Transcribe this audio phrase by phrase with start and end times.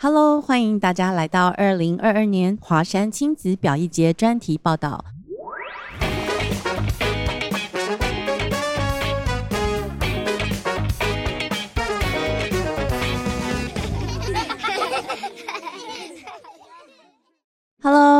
[0.00, 5.04] Hello，欢迎大家来到二零二二年华山亲子表意节专题报道。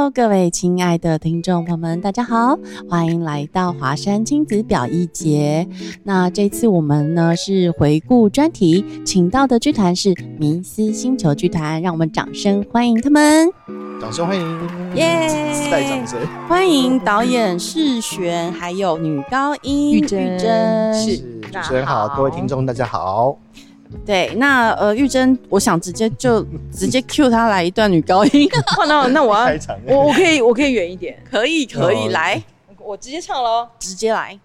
[0.09, 2.59] Hello，各位亲爱的听众朋友们，大家好，
[2.89, 5.69] 欢迎来到华山亲子表一节。
[6.03, 13.51] 那这次我们呢是回顾专题，请到的剧团是迷思星球剧团，让我们掌声欢迎他们，
[14.01, 14.61] 掌声欢迎，
[14.95, 15.29] 耶！
[15.53, 20.39] 自带掌声，欢迎导演世璇，还有女高音玉珍
[20.95, 21.19] 是是
[21.53, 23.37] 主持人好，各位听众大家好。
[24.05, 26.43] 对，那呃，玉珍，我想直接就
[26.73, 32.43] 直接 cue 她来一段女高音，哇， 那那我要开场我我可以我可以远一点，可以可以，哦来
[32.79, 33.69] 我直接唱喽。
[33.79, 34.39] 直接来。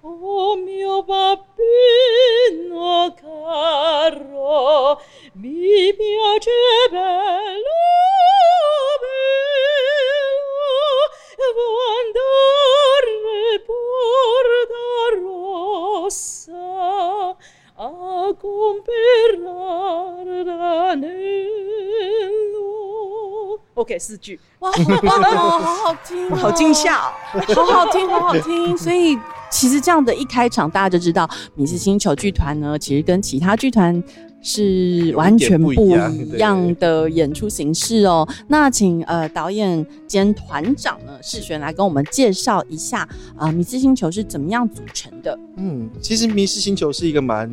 [23.75, 24.40] ok 四句。
[24.59, 28.78] 哇好好听好惊吓好好听好好听。
[28.78, 29.17] 所以
[29.50, 34.02] 其实这样的一开场大家就知道米斯星球剧团呢其实跟其他剧团
[34.44, 35.89] 是完全不一
[36.38, 38.27] 样的演出形式哦。
[38.47, 45.39] 那请呃导演兼团长呢世璇来跟我们介绍一下啊、迷失星球是怎么样组成的？
[45.58, 47.50] 嗯，其实迷失星球是一个蛮，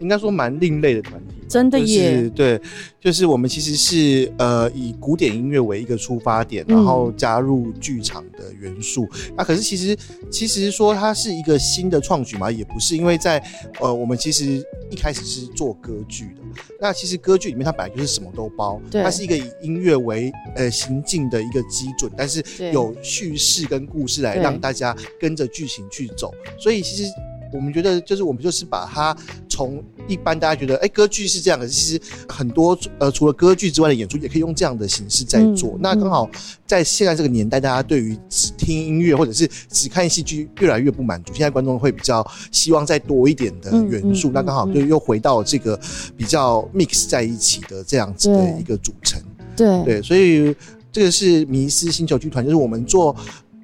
[0.00, 1.34] 应该说蛮另类的团体。
[1.48, 2.60] 真的耶，就是、对，
[3.00, 9.08] 就是我们其实是呃以古典音乐为一个出发点，然后加入剧场的元素。
[9.36, 9.96] 那、可是其实
[10.28, 13.40] 其实说它是一个新的创举嘛，也不是，因为在
[13.78, 16.40] 呃我们其实一开始是做歌剧的。
[16.80, 26.34] 那其实歌剧里面它本来就是什么都包，它是一个以音乐为呃行进的一个基准，但是有叙事跟故事来对让大家跟着剧情去走。
[26.58, 27.08] 所以其实
[27.52, 29.16] 我们觉得，就是我们就是把它
[29.48, 35.72] 从一般大家觉得，哎、歌剧是这样，可是其实很多呃除了歌剧之外的演出，也可以用这样的形式在做。
[35.74, 36.28] 嗯那刚好
[36.66, 44.28] 在现在这个年代，大家对于只听音乐或者是只看戏剧越来越不满足，现在观众会比较希望再多一点的元素。
[44.28, 45.78] 嗯嗯那刚好嗯就又回到这个
[46.16, 49.20] 比较 mix 在一起的这样子的一个组成。
[49.56, 50.54] 对对，所以
[50.92, 53.14] 这个是迷失星球剧团，就是我们做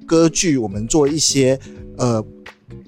[0.05, 1.59] 歌剧，我们做一些
[1.97, 2.23] 呃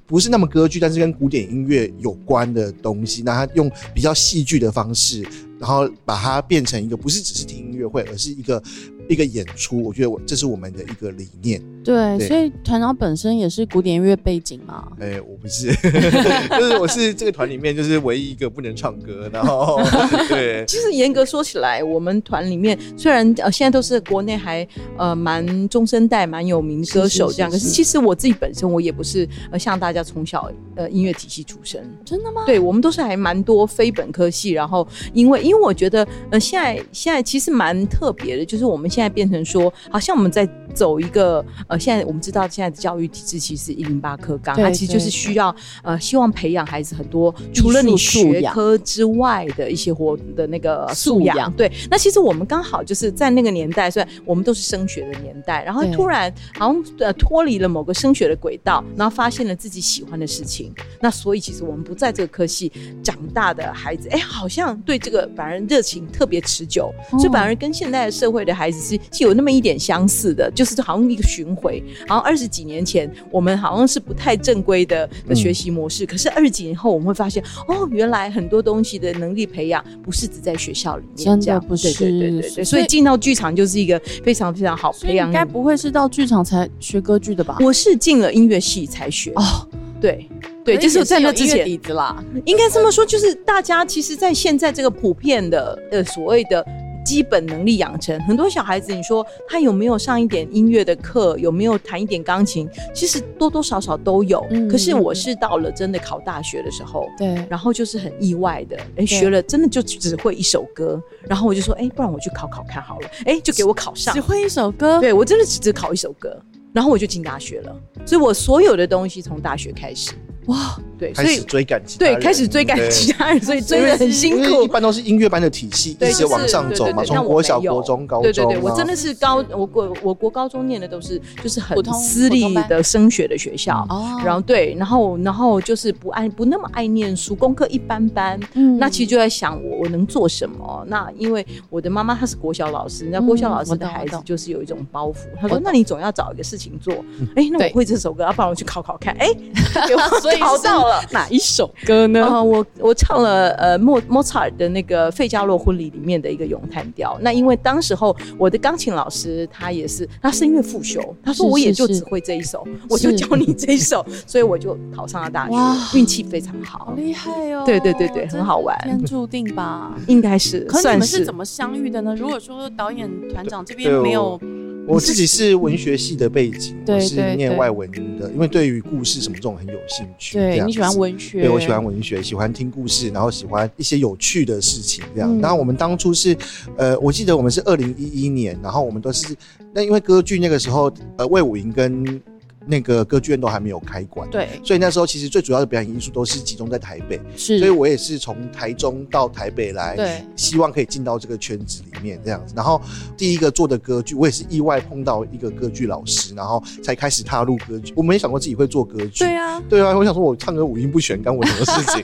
[0.07, 5.23] 不是那么歌剧，但是跟古典音乐有关的东西，那他用比较戏剧的方式，
[5.59, 8.61] 然后把它变成一个不是只是听音乐会，而是一个
[9.07, 9.81] 一个演出。
[9.83, 11.61] 我觉得我这是我们的一个理念。
[11.83, 14.88] 对，对所以团长本身也是古典音乐背景嘛。
[14.99, 15.67] 哎、我不是，
[16.57, 19.79] 就是我是这个团里面就是唯一一个不能唱歌，然后
[20.27, 20.66] 对。
[20.67, 24.67] 其实严格说起来，我们团里面虽然呃现在都是国内还
[24.97, 32.41] 呃蛮中生代蛮有名歌手这样，是是是可是其实我自己本身我也不是呃像大家从小呃音乐体系出身，真的吗？
[32.47, 51.51] 对我们都是还蛮多非本科系，然后因为因为我觉得呃现在现在其实蛮特别的，就是我们现在变成说，好像我们在走一个呃现在我们知道现在的教育体制其实一零八课纲，它其实就是需要呃希望培养孩子很多除了你学科之外的一些活的那个素养。
[51.51, 60.73] 对，那其实我们刚好就是在那个年代，虽然我们都是升学的年代，然后突然好像呃脱离了某个升学的轨道，然后发现了自己喜欢的事情。
[61.01, 62.72] 那所以其实我们不在这个科系
[63.03, 71.84] 长大的孩子，哎，好像对这个反而热情特别持久，哦所以反而跟现在的社会的孩子是是有那么一点相似的，就是好像一个巡回。
[72.07, 85.28] 好像二十几年前我们好像是不太正规的的学习模式，可是二十几年后我们会发现，哦，原来很多东西的能力培养不是只在学校里面真的这样，不是对对对对对，所以进到剧场就是一个非常非常好培养。
[85.28, 87.57] 应该不会是到剧场才学歌剧的吧？
[87.62, 89.67] 我是进了音乐系才学哦，
[90.00, 90.29] 对
[90.63, 92.23] 对，就是在那之前底子啦。
[92.46, 96.66] 应该这么说，就是大家其实，在现在这个普遍的呃所谓的
[97.05, 104.46] 基本能力养成，很多小孩子，你说他有没有上一点音乐的课，有没有弹一点钢琴，其实多多少少都有。
[104.49, 107.07] 嗯可是我是到了真的考大学的时候。
[107.17, 114.25] 对，然后就是很意外的，哎，学了真的就只会一首歌，然后我就说，哎，不然我去考考看好了，哎，就给我考上只。
[114.25, 114.99] 会一首歌。
[114.99, 116.35] 对我真的只只考一首歌，
[116.73, 120.13] 然后我就进大学了，所以我所有的东西从大学开始。
[120.47, 124.67] 哇，对，所以开始追赶其他对开始追赶其他人，所以追的很辛因为一。
[124.75, 134.19] 般都是音乐班的体系，对，一直往上走嘛，从国小、国中、高中，对对对，我真的是高，我国我国高中念的都是就是很私立的升学的学校，哦。
[134.25, 138.37] 然后对，然后然后就是不爱不那么爱念书，功课一般般。
[138.55, 138.77] 嗯。
[138.77, 140.83] 那其实就在想我我能做什么？
[140.89, 146.93] 那因为我的妈妈她是国小老师，那国小老师的孩子就是有一种包袱，她：“说那你总要找一个事情做。
[147.35, 149.15] 哎，那我会这首歌，要不然我去考考看。
[149.19, 149.27] 哎，
[149.87, 151.02] 给我所以考到了。
[151.11, 152.26] 哪一首歌呢？
[152.26, 157.17] 呃，我我唱了呃莫莫扎尔的那个《费加罗婚礼》里面的一个咏叹调。
[157.22, 167.64] 那因为当时候我的钢琴老师他也是他声乐复修，他说我也就只会这一首，我就教你这一首， 所以我就考上了大学，运气非常好好，厉害哦！
[167.66, 169.96] 对对对对很好玩天注定吧。
[170.08, 172.16] 应该是可是你们是怎么相遇的呢？
[172.16, 174.40] 如果说导演团长这边没有，
[174.88, 177.90] 我自己是文学系的背景，对我是念外文
[178.20, 180.24] 的，因为对于故事什么这种很有兴趣。
[180.33, 185.29] 对你喜欢文学，对，我喜欢文学，喜欢听故事，然后喜欢一些有趣的事情，这样。
[185.31, 186.35] 嗯然后我们当初是，
[186.77, 189.35] 呃，我记得我们是二零一一年，然后我们都是，
[189.73, 192.22] 那因为歌剧那个时候，呃，魏武营跟
[192.67, 202.53] 那个歌剧院都还没有开馆，对，所以那时候其实最主要的表演艺术都是集中在台北，是，所以我也是从台中到台北来，对希望可以进到这个圈子里面这样子。
[202.56, 202.82] 然后
[203.16, 207.94] 第一个做的歌剧，我也是意外碰到一个歌剧老师，然后才开始踏入歌剧。
[207.96, 212.03] 我没想过自己会做歌剧，对啊，对啊，我想说我唱歌五音不全，干我什么事情？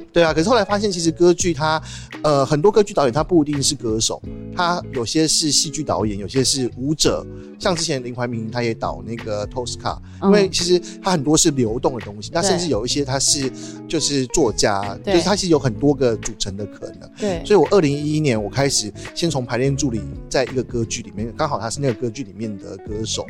[0.12, 1.82] 对啊，可是后来发现，其实歌剧它，
[2.22, 4.20] 呃，很多歌剧导演他不一定是歌手，
[4.54, 7.24] 他有些是戏剧导演，有些是舞者。
[7.58, 13.50] 像之前林怀民他也导那个 Tosca，因为其实它很多是流动的东西，那甚至有一些它是
[13.88, 17.10] 就是作家，就是他其实有很多个组成的可能。
[17.18, 23.26] 对，所以我二零一一年我开始先从排练助理，在一个歌剧里面，刚好他是那个歌剧里面的歌手，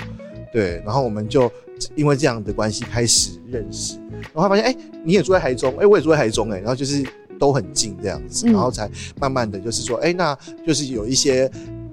[0.53, 1.51] 对，然后我们就
[1.95, 3.97] 因为这样的关系开始认识，
[4.35, 7.03] 然后发现哎、你也住在台中，哎、我也住在台中、哎，然后就是
[7.39, 8.53] 都很近这样子，嗯。
[8.53, 10.37] 然后才慢慢的就是说，哎、那
[10.67, 11.51] 就是有一些。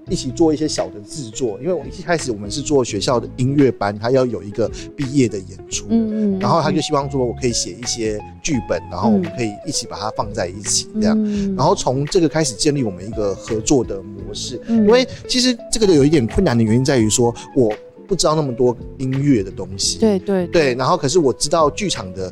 [0.10, 11.16] 一起做一些小的制作，因为我一开始我们是做学校的音乐班，他要有一个毕业的演出，嗯嗯，然后他就希望说我可以写一些剧本，然后我们可以一起把它放在一起这样。
[11.18, 17.74] 嗯然后从这个开始建立我们一个合作的模式，嗯因为其实这个有一点困难的原因在于说，我
[18.08, 22.32] 不知道那么多音乐的东西，对对对，然后可是我知道剧场的。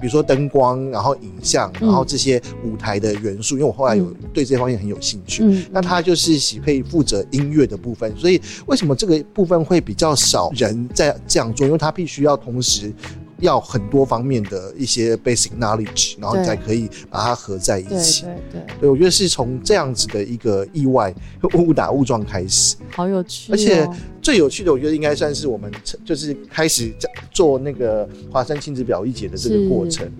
[0.00, 4.16] 比如说灯光，然后影像，然后这些舞台的元素，因为我后来有嗯。
[4.32, 11.66] 对这方面很有兴趣，嗯，那他就是喜可以负责音乐的部分，所以为什么这个部分会比较少人在这样做？
[11.66, 12.92] 因为他必须要同时
[13.40, 18.22] 要很多方面的一些 basic knowledge，然后你才可以把它合在一起。
[18.22, 21.14] 对对，对，我觉得是从这样子的一个意外
[21.54, 23.88] 误打误撞开始，好有趣哦，而且
[24.22, 25.70] 最有趣的，我觉得应该算是我们
[26.04, 30.10] 就是开始在做那个华山亲子表艺节的这个过程。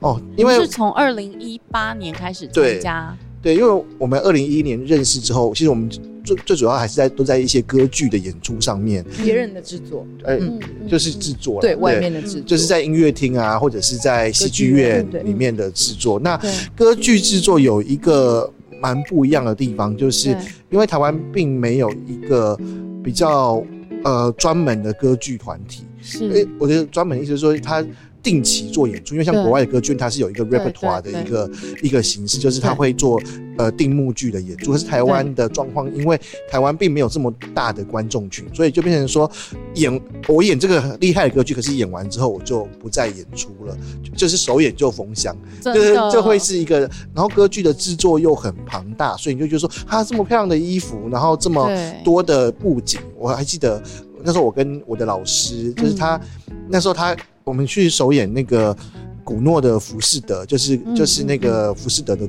[0.00, 5.90] 哦，因为是从二零一八年开始对参加，对，因为我们二零一一年认识之后，其实我们
[6.34, 16.18] 最最主要还是在都在一些歌剧的演出上面，别人的制作，呃，嗯，就是制作啦对外面的制作，就是在音乐厅啊，或者是在戏剧院里面的制作。
[16.20, 16.40] 那
[16.76, 18.50] 歌剧制作有一个
[18.80, 20.30] 蛮不一样的地方，就是
[20.70, 22.58] 因为台湾并没有一个
[23.02, 23.64] 比较
[24.04, 25.84] 呃专门的歌剧团体。
[26.02, 27.84] 诶是，我觉得专门的意思是说，它
[28.22, 31.50] 定期做演出，因为像国外的歌剧，它是有一个 repertoire 的一个
[31.82, 33.20] 一个形式，就是它会做
[33.56, 34.72] 呃定目剧的演出。
[34.72, 36.20] 可是台湾的状况，因为
[36.50, 39.30] 台湾并没有这么大的观众群，所以就变成说
[39.74, 46.10] 演我演这个很厉害的歌剧，可是演完之后我就不再演出了，就就是首演就封箱，真就是的。
[46.10, 46.80] 这会是一个，
[47.14, 51.70] 然后歌剧的制作又很庞大，所以你就觉得说，啊，这么漂亮的衣服，然后这么
[52.04, 53.82] 多的布景，我还记得
[54.22, 56.56] 那时候我跟我的老师，就是他、嗯。
[56.72, 57.16] 那时候他
[57.50, 58.76] 我们去首演那个
[59.24, 62.28] 古诺的《浮士德》，就是嗯就是那个浮士德的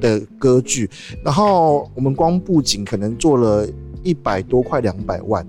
[0.00, 0.88] 的歌剧，
[1.22, 3.68] 然后我们光布景可能做了
[4.02, 5.46] 一百多块两百万，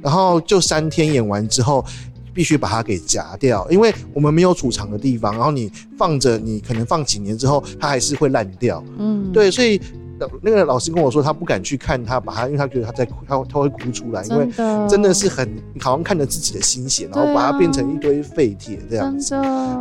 [0.00, 1.84] 然后就三天演完之后。
[2.32, 8.82] 必须把它给夹掉，因为我们没有储藏的地方，然后你放着，你可能放几年之后，它还是会烂掉。
[8.98, 9.80] 嗯，对，所以
[10.20, 14.48] 呃那个老师跟我说，他不敢去看他，把他，因为他觉得他在哭他他会哭出来，因为
[14.88, 15.10] 真的。
[15.20, 15.46] 是很
[15.80, 19.14] 好像看着自己的心血，然后把它变成一堆废铁这样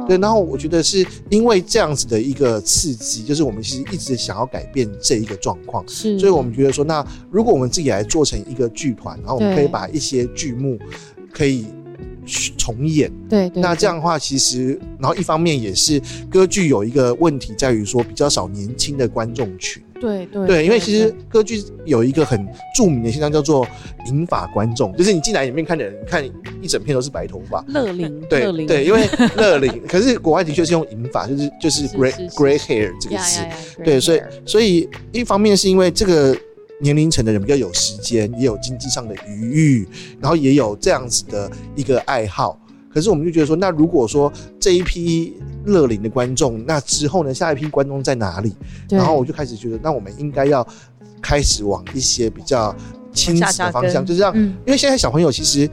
[0.06, 10.78] 对，然后我觉得是因为这样子的一个刺激，就是我们其实一直想要改变这一个状况，是，所以我们觉得说，那如果我们自己来做成一个剧团，然后我们可以把一些剧目
[11.32, 11.68] 可以
[12.58, 13.12] 重演。
[13.30, 13.62] 对对。
[13.62, 19.82] 那这样的话，其实然后一方面也是歌剧有一个问题在于说比较少年轻的观众群。
[20.02, 23.68] 对对对，因为其实歌剧有一个很著名的现象叫做
[24.06, 26.24] 银发观众，就是你进来里面看的人，看
[26.62, 27.62] 一整片都是白头发。
[27.68, 28.18] 乐龄。
[28.30, 33.42] 对对，因为 乐龄，可是国外的确是用银发，就是就是 gray gray hair 这个词。
[33.84, 36.34] 对，所以所以一方面是因为这个
[36.82, 39.88] 年龄层的人比较有时间，也有经济上的余裕，
[40.20, 42.60] 然后也有这样子的一个爱好。
[42.92, 48.56] 可是我们就觉得说，那如果说这一批乐龄的观众，那之后呢，下一批观众在哪里？
[48.90, 50.68] 然后我就开始觉得，那我们应该要
[51.22, 52.76] 开始往一些比较
[53.14, 55.70] 亲子的方向，就是让，因为现在小朋友其实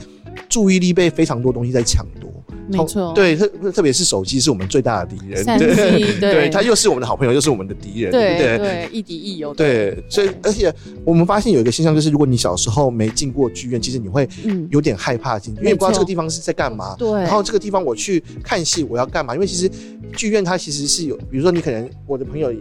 [0.49, 2.33] 注意力被非常多东西在抢夺。
[2.69, 9.55] 没错，对特特别是手机是我们最大的敌人， 对对，他又是我们的好朋友，又是我们的敌人，对对，亦敌亦友。
[9.55, 10.75] 对，所以而且
[11.05, 14.29] 我们发现有一个现象，就是如果你小时候没进过剧院，其实你会
[14.71, 16.97] 有点害怕进，因为不知道这个地方是在干嘛。
[16.99, 19.33] 对，然后这个地方我去看戏，我要干嘛？
[19.33, 19.71] 因为其实
[20.17, 22.53] 剧院它其实是有，比如说你可能我的朋友。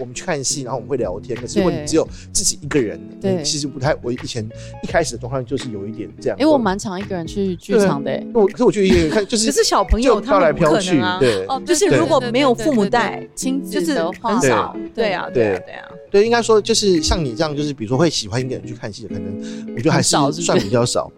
[0.00, 1.38] 我们去看戏，然后我们会聊天。
[1.40, 3.94] 可是如果你只有自己一个人，对，其实不太。
[4.02, 4.44] 我以前
[4.82, 6.36] 一开始的状况就是有一点这样。
[6.36, 8.22] 因为我蛮常一个人去剧场的。
[8.32, 14.76] 我可是我去一个人看，就是可是小朋友飘来飘去，对，哦，就是如果没有父母带，亲子的很少。
[14.94, 20.08] 对啊，对啊，对啊，对，应该说就是像你这样，就是比如说会喜欢一个人去看戏的，可能我觉得还是
[20.42, 21.10] 算比较少。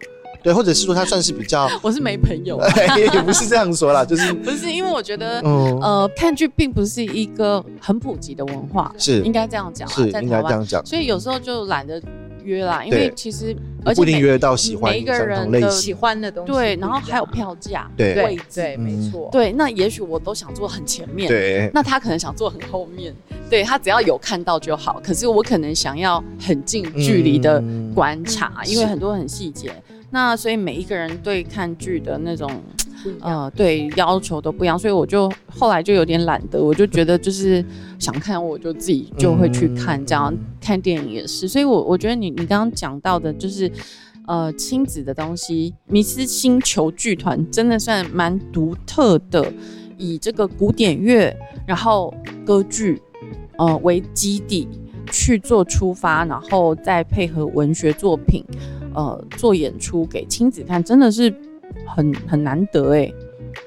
[0.43, 2.59] 对，或者是说他算是比较， 我是没朋友，
[3.13, 9.21] 也不是这样说啦，就是 不是因为我觉得，呃，看剧并不是一个很普及的文化，是。
[9.23, 12.01] 应该这样讲，是应该这样讲，所以有时候就懒得
[12.43, 23.13] 约啦，因为其实而且不一定约到喜欢每一个人的喜欢的东西，对，然后还有票价，对，对，对，没错，对，那也许我都想坐很前面，对，那他可能想坐很后面，
[23.49, 27.61] 对他只要有看到就好，可是我可能想要很近距离的
[27.93, 29.71] 观察，因为很多很细节。
[30.09, 32.49] 那所以每一个人对看剧的那种，
[33.19, 37.63] 呃，对要求都不一样，所以我就后来就有点懒得，我就觉得就是
[37.99, 41.47] 想看我就自己就会去看，这样看电影也是。
[41.47, 43.69] 所以我我觉得你你刚刚讲到的就是
[44.27, 49.51] 呃亲子的东西，迷失星球剧团真的算蛮独特的，
[49.97, 51.35] 以这个古典乐
[51.65, 52.13] 然后
[52.45, 53.01] 歌剧
[53.57, 54.67] 呃为基底
[55.07, 58.43] 去做出发，然后再配合文学作品。
[58.93, 61.33] 呃，做演出给亲子看，真的是
[61.85, 63.13] 很很难得哎。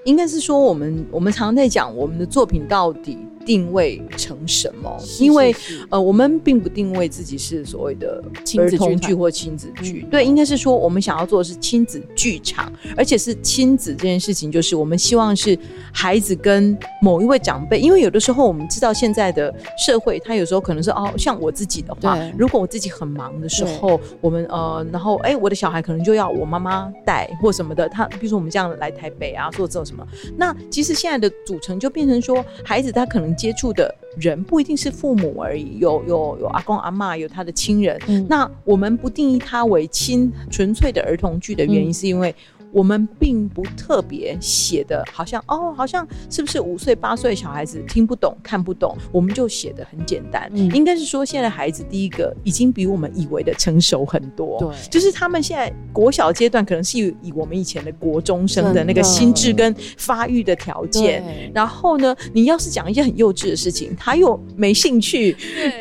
[0.04, 3.18] 应该是说，我们我们常常在讲我们的作品到底。
[3.44, 4.96] 定位成什么？
[5.18, 5.54] 因为
[5.88, 8.22] 呃，我们并不定位自己是所谓的
[8.58, 10.06] 儿童剧或亲子剧。
[10.10, 15.58] 对，应该是说我们想要做的是亲子剧场，而且是亲子这件事情，就是我们希望是
[15.92, 17.80] 孩子跟某一位长辈。
[17.80, 27.88] 因为有的时候我们知道现在的社会，他有时候可能是哦，像我自己的话，如果我自己很忙的时候，我们呃，然后哎，我的小孩可能就要我妈妈带或什么的。
[27.88, 30.06] 他比如说我们这样来台北啊，做这种什么，
[30.36, 33.29] 那其实现在的组成就变成说，孩子他可能。
[33.36, 37.98] 接触的人不一定是父母而已，有有有阿公阿妈，有他的亲人。
[38.28, 42.34] 那我们不定义他为亲纯粹的儿童剧的原因，是因为。
[42.72, 50.48] 我们并不特别写的，好像哦，好像是不是五岁八岁小孩子听不懂看不懂，我们就写的很简单。
[50.72, 54.56] 应该是说，现在孩子第一个已经比我们以为的成熟很多。
[54.60, 61.50] 对，就是他们现在国小阶段可能是以我们以前的国中生的那个心智跟发育的条件。
[61.52, 65.36] 然后呢，你要是讲一些很幼稚的事情，他又没兴趣。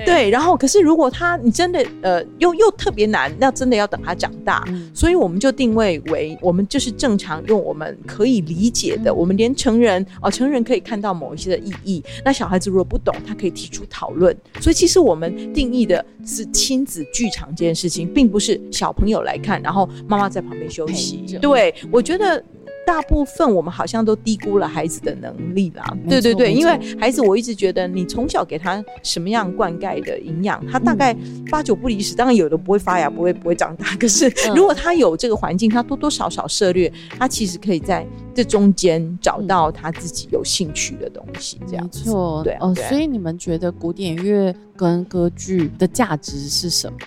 [0.07, 4.65] 对，然后可是如果他你真的呃又又特别难，那真的要等他长大。
[4.91, 6.78] 所以我们就定位为我们就。
[6.79, 12.03] 是正常用我们可以理解的，我们连成人哦，成人可以看到某一些的意义。
[12.23, 14.35] 那小孩子如果不懂，他可以提出讨论。
[14.61, 21.23] 所以其实我们定义的是亲子剧场这件事情，并不是小朋友来看，然后妈妈在旁边休息。
[21.41, 22.43] 对我觉得。
[22.85, 25.85] 大部分我们好像都低估了孩子的能力啦。
[26.09, 31.15] 对对对，因为孩子，我一直觉得你从小给他什么样灌溉的营养，他大概
[31.51, 32.15] 八九不离十。
[32.15, 33.85] 当然有的不会发芽，不会不会长大。
[33.97, 41.59] 可是如果他有这个环境，他多多少少涉略，他其实可以在这中间找到他自己有兴趣的东西。
[41.67, 42.73] 这样没错，对哦。
[42.89, 46.97] 所以你们觉得古典乐跟歌剧的价值是什么？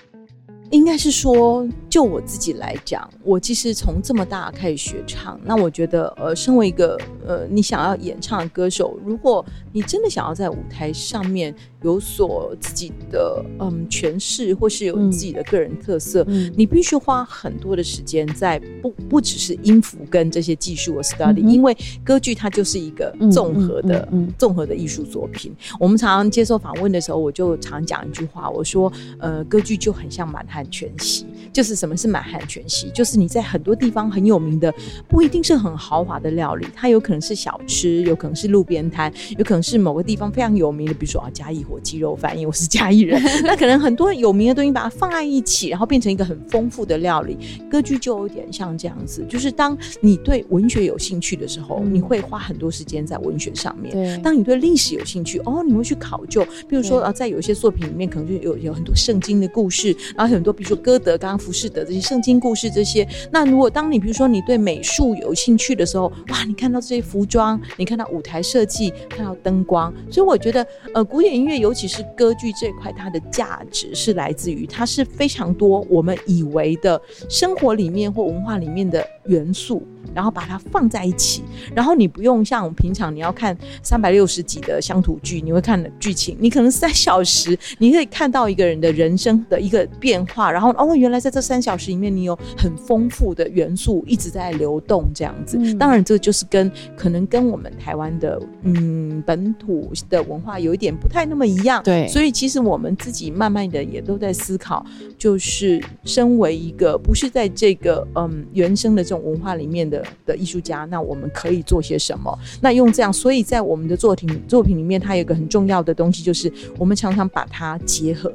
[0.73, 16.27] 应该是说，就我自己来讲，我其实从这么大开始学唱，那我觉得，呃，身为一个呃，你想要演唱的歌手，如果你真的想要在舞台上面有所自己的嗯诠释，或是有自己的个人特色，
[16.57, 25.55] 你必须花很多的时间在不不只是音符跟这些技术的 study，因为歌剧它就是一个综合的综合的艺术作品。
[25.79, 31.27] 我们常常接受访问的时候，我就常讲一句话，我说，呃，歌剧就很像满汉全席。
[31.53, 32.89] 就是什么是满汉全席？
[32.91, 34.73] 就是你在很多地方很有名的，
[35.07, 47.37] 不一定是很豪华的料理，它有可能是小吃，有可能是路边摊，有可能是某个地方非常有名的，比如说啊嘉义火鸡肉饭，因为我是嘉义人，那可能很多有名的东西把它放在一起，然后变成一个很丰富的料理。
[47.71, 61.43] 歌剧就有点像这样子，就是当你对文学有兴趣的时候，你会花很多时间在文学上面；当你对历史有兴趣，哦，你会去考究，比如说啊，在有一些作品里面，可能就有有很多圣经的故事，然后很多比如说歌德刚刚。
[61.43, 79.83] 服饰的这些圣经故事，这些那如果当你比如说你对美术有兴趣的时候，哇，你看到这些服装，你看到舞台设计，看到灯光，所以我觉得呃，古典音乐尤其是歌剧这块，它的价值是来自于它是非常多我们以为的生活里面或文化里面的元素。
[80.15, 81.43] 然后把它放在一起，
[81.75, 95.59] 然后你不用像平常你要看三百六十集的乡土剧，你会看的剧情，你可能三小时你可以看到一个人的人生的一个变化，然后哦，原来在这三小时里面你有很丰富的元素一直在流动这样子。
[95.75, 101.83] 当然，这就是跟可能跟我们台湾的嗯本土的文化有一点不太那么一样。
[101.83, 104.85] 对，所以其实我们自己慢慢的也都在思考，
[105.17, 109.92] 就是身为一个不是在这个嗯原生的这种文化里面。
[109.93, 112.37] 的的艺术家，那我们可以做些什么？
[112.61, 118.33] 那用这样，所以在我们的作品作品里面，它有一个很重要的东西，就是我们常常把它结合。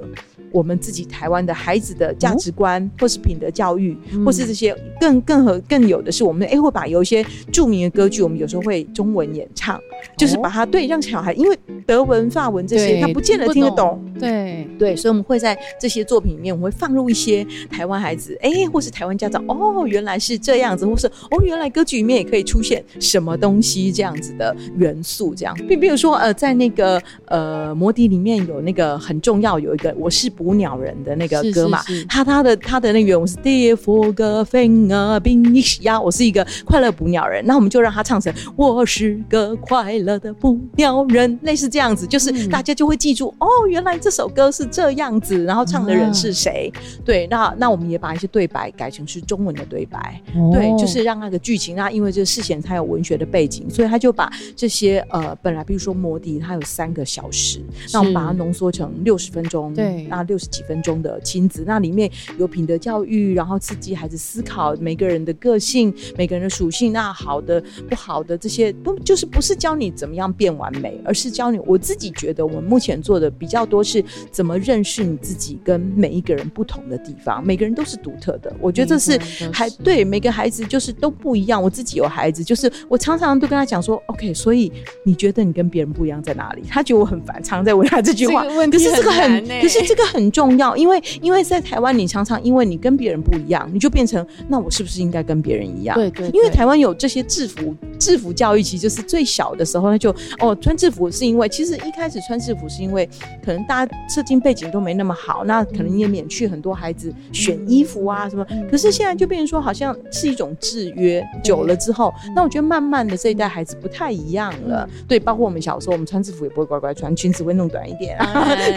[0.57, 3.95] 我们自己台湾的孩子的价值观，或是品德教育，
[4.25, 9.79] 或是这些更更和更有的是，我们哎会把有一些著名的歌剧，我们有时候会中文演唱，
[10.17, 14.67] 就是把它对让小孩，因为德文、法文这些他不见得听得懂，对。
[14.79, 30.27] 对，所以我们会在这些作品里面，我们会放入一些台湾孩子哎，或是台湾家长哦，原来是这样子，或是哦，原来歌剧里面也可以出现什么东西这样子的元素，这样，并比如说呃，在那个呃魔笛里面有那个很重要有一个我是。
[30.47, 46.71] 捕鸟人的那个歌嘛，他他的他的那个原文是 Dear for a finger being 呀，我是一个快乐捕鸟人，那我们就让他唱成我是个快乐的捕鸟人，类似这样子，就是大家就会记住哦，原来这首歌是这样子，然后唱的人是谁？
[47.03, 50.21] 对，那那我们也把一些对白改成是中文的对白，
[50.53, 57.59] 对，就是让那个剧情，那因为这事前它有文学的背景，所以他就把这些呃本来比如说摩笛它有三个小时，
[57.91, 60.23] 那我们把它浓缩成六十分钟，对，那。
[60.27, 66.93] 六十几分钟的亲子，那里面有品德教育，然后刺激孩子思考每个人的个性、每个人的属性。
[66.93, 71.59] 那好的、不好的这些，不就是不是教你怎么样变完美，而是教你。
[71.65, 77.45] 我自己觉得，我们目前做的比较多是怎么认识你自己跟每一个人不同的地方。
[77.45, 79.19] 每个人都是独特的，我觉得这是
[79.51, 81.61] 还对每个孩子就是都不一样。
[81.61, 84.71] 我自己有孩子，就是我常常都跟他讲说，OK，所以
[85.03, 86.63] 你觉得你跟别人不一样在哪里？
[86.67, 88.45] 他觉得我很烦，常常在问他这句话。
[88.45, 90.27] 可是这个很，可是这个很。
[90.37, 95.97] 重要，因为因为在台湾，你常常因为你跟别人不一样，你就变成那我是不是应该跟别人一样？
[95.97, 96.27] 对对。
[96.29, 103.09] 因为台湾有这些制服，制服教育其实就是最小的时候，他就哦穿制服是因为其实一开始穿制服是因为
[103.43, 108.45] 可能大家社经背景都没那么好，那可能也免去很多孩子选衣服啊什么。
[108.69, 114.87] 可是现在就变成说好像是一种制约，久了之后，那我觉得慢慢的这一代孩子不太一样了。
[115.07, 118.17] 对，包括我们小时候，我们穿制服也不会乖乖穿，裙子会弄短一点，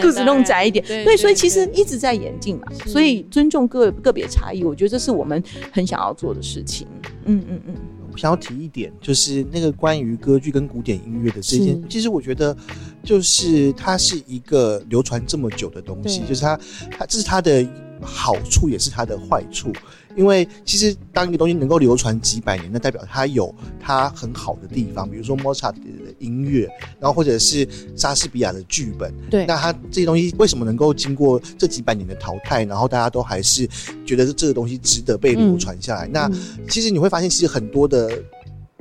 [0.01, 0.83] 裤子弄窄一点。
[0.85, 1.35] 对，所以。
[1.35, 5.41] 其实一直在演进嘛，所以尊重个个别差异，我觉得这是我们
[5.71, 6.87] 很想要做的事情。
[7.25, 7.75] 嗯嗯嗯。
[8.11, 12.55] 我想要提一点，就是那个关于歌剧跟古典音乐的这件，其实我觉得
[13.01, 16.59] 就是它是一个流传这么久的东西，就是它
[16.91, 17.65] 它这是它的
[18.01, 19.71] 好处，也是它的坏处。
[20.15, 26.69] 因为其实当一个东西能够流传几百年，那代表它有它很好的地方，比如说莫扎特的音乐，
[26.99, 29.13] 然后或者是莎士比亚的剧本。
[29.29, 33.67] 对，那它这些东西为什么能够经过这几百年的淘汰，然后大家都还是
[34.05, 36.07] 觉得这个东西值得被流传下来？
[36.07, 36.29] 那
[36.69, 38.11] 其实你会发现，其实很多的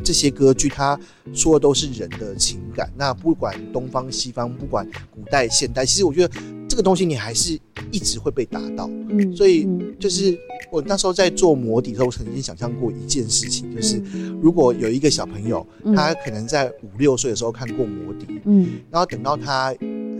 [0.04, 0.98] 这些歌剧，它
[1.32, 2.90] 说的都是人的情感。
[2.96, 6.34] 那不管东方西方，不管古代现代，其实我觉得。
[6.80, 10.34] 这个东西你还是一直会被打到，嗯，所以就是
[10.72, 14.02] 我那时候在做模底的时候，我曾经想象过一件事情，就是
[14.40, 19.74] 如果有一个小朋友，他可能在五六岁的时候看过模底，嗯，然后等到他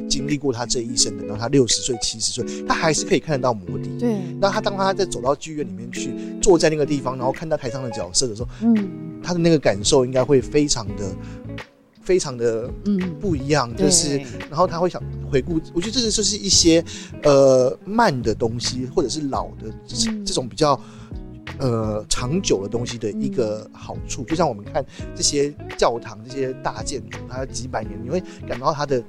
[0.07, 3.89] 经历过他这一生等到他六十岁、七十岁，他还是可以看得到摩笛。
[3.99, 8.91] 对，那他当他在走到剧院里面去，坐在那个地方，然后看到台上的角色的时候，嗯。
[9.23, 11.15] 他的那个感受应该会非常的、
[12.11, 14.17] 非常的嗯，不一样，就是
[14.51, 16.85] 然后他会想回顾，我觉得这个就是一些
[17.23, 20.69] 呃慢的东西，或者是老的这嗯这种比较
[21.61, 24.25] 呃长久的东西的一个好处。
[24.25, 29.01] 就像我们看这些教堂、这些大建筑，它几百年，你会感到它的。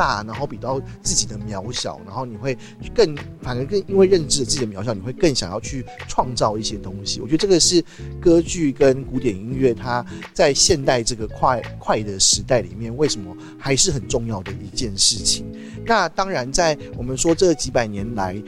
[0.00, 2.56] 大，然后比到自己的渺小，然后你会
[2.94, 7.20] 更反而更因为认知了自己的渺小，你会更想要去创造一些东西。
[7.20, 7.84] 我觉得这个是
[8.18, 15.44] 歌剧跟古典音乐它在现代这个快快的时代里面，为什么还是很重要的一件事情。
[15.84, 18.42] 那当然，在我们说这几百年来，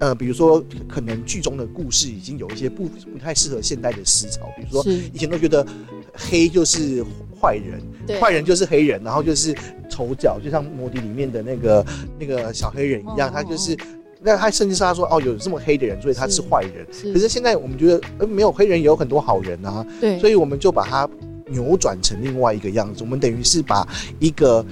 [0.00, 5.66] 呃，比如说可能剧中的故事已经有一些不不太适合现代的思潮，比如说以前都觉得
[6.14, 7.04] 黑就是
[7.40, 9.54] 坏人，对坏人就是黑人，然后就是
[9.88, 11.86] 丑角，就像《魔笛》里面的那个
[12.18, 13.76] 那个小黑人一样，哦他就是。
[14.20, 16.84] 那他甚至是他说哦，有这么黑的人，所以他是是坏人。
[16.90, 21.08] 是可是现在我们觉得，呃，没有黑人也有很多好人啊，对，所以我们就把它
[21.46, 23.04] 扭转成另外一个样子。
[23.04, 23.86] 我们等于是把
[24.18, 24.66] 一个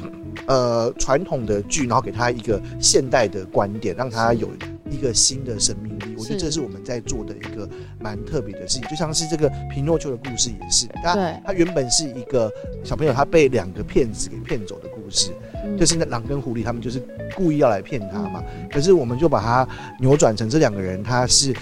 [0.46, 4.48] 呃传统的剧，然后给他一个现代的观点，让他有
[4.90, 6.14] 一个新的生命力。
[6.18, 7.68] 我觉得这是我们在做的一个
[8.00, 8.88] 蛮特别的事情。
[8.88, 12.52] 就像是这个皮诺丘的故事也是，他对他原本是一个
[12.84, 15.32] 小朋友，他被两个骗子给骗走的故事，
[15.64, 17.02] 嗯就是那狼跟狐狸他们就是
[17.34, 18.42] 故意要来骗他嘛。
[18.72, 19.68] 可是我们就把它
[20.00, 21.54] 扭转成这两个人，他是。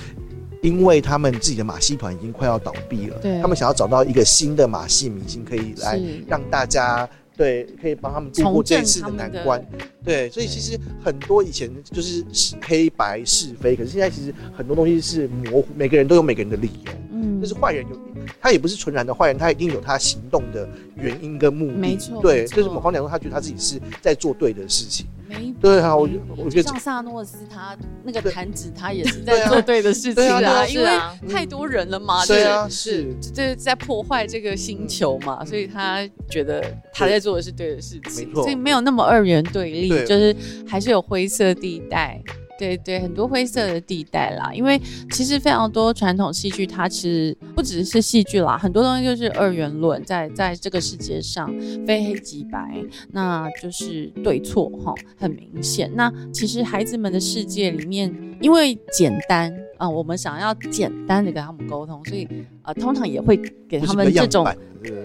[0.63, 7.07] 因为他们自己的马戏团已经快要倒闭了，对他们想要找到一个新的马戏明星，可以来让大家
[7.37, 9.65] 对，可以帮他们度过这一次的难关。
[10.05, 12.25] 对，所以其实很多以前就是
[12.63, 16.93] 黑白是非，可是现在其实很多东西是模糊，每个人都有每个人的理由。
[17.13, 17.99] 嗯就是坏人有，
[18.41, 21.73] 他也不是纯然的坏人，他一定有他行动的原因跟目的。
[21.75, 25.07] 没错对，就是某方面来说，他觉得他自己是在做对的事情。
[25.37, 30.89] 没对啊，我没我觉得像萨诺斯他那个弹指，他也是在做对的事情对啊对啊因为
[31.29, 33.31] 太多人了嘛，对啊，是是。
[33.31, 35.47] 就是在破坏这个星球嘛，嗯。
[35.47, 38.43] 所以他觉得他在做的是对的事情，没错。
[38.43, 40.05] 所以没有那么二元对立，对。
[40.05, 40.35] 就是
[40.67, 42.21] 还是有灰色地带。
[42.59, 51.53] 对对，很多灰色的地带啦，因为其实非常多传统戏剧，它其实不只是戏剧啦，很多东西就是二元论，在在这个世界上
[51.87, 55.91] 非黑即白，那就是对错哈，很明显。
[55.95, 62.29] 那其实孩子们的世界里面，因为简单啊、我们想要简单的跟他们沟通，所以
[62.63, 63.37] 呃，通常也会
[63.69, 64.47] 给他们这种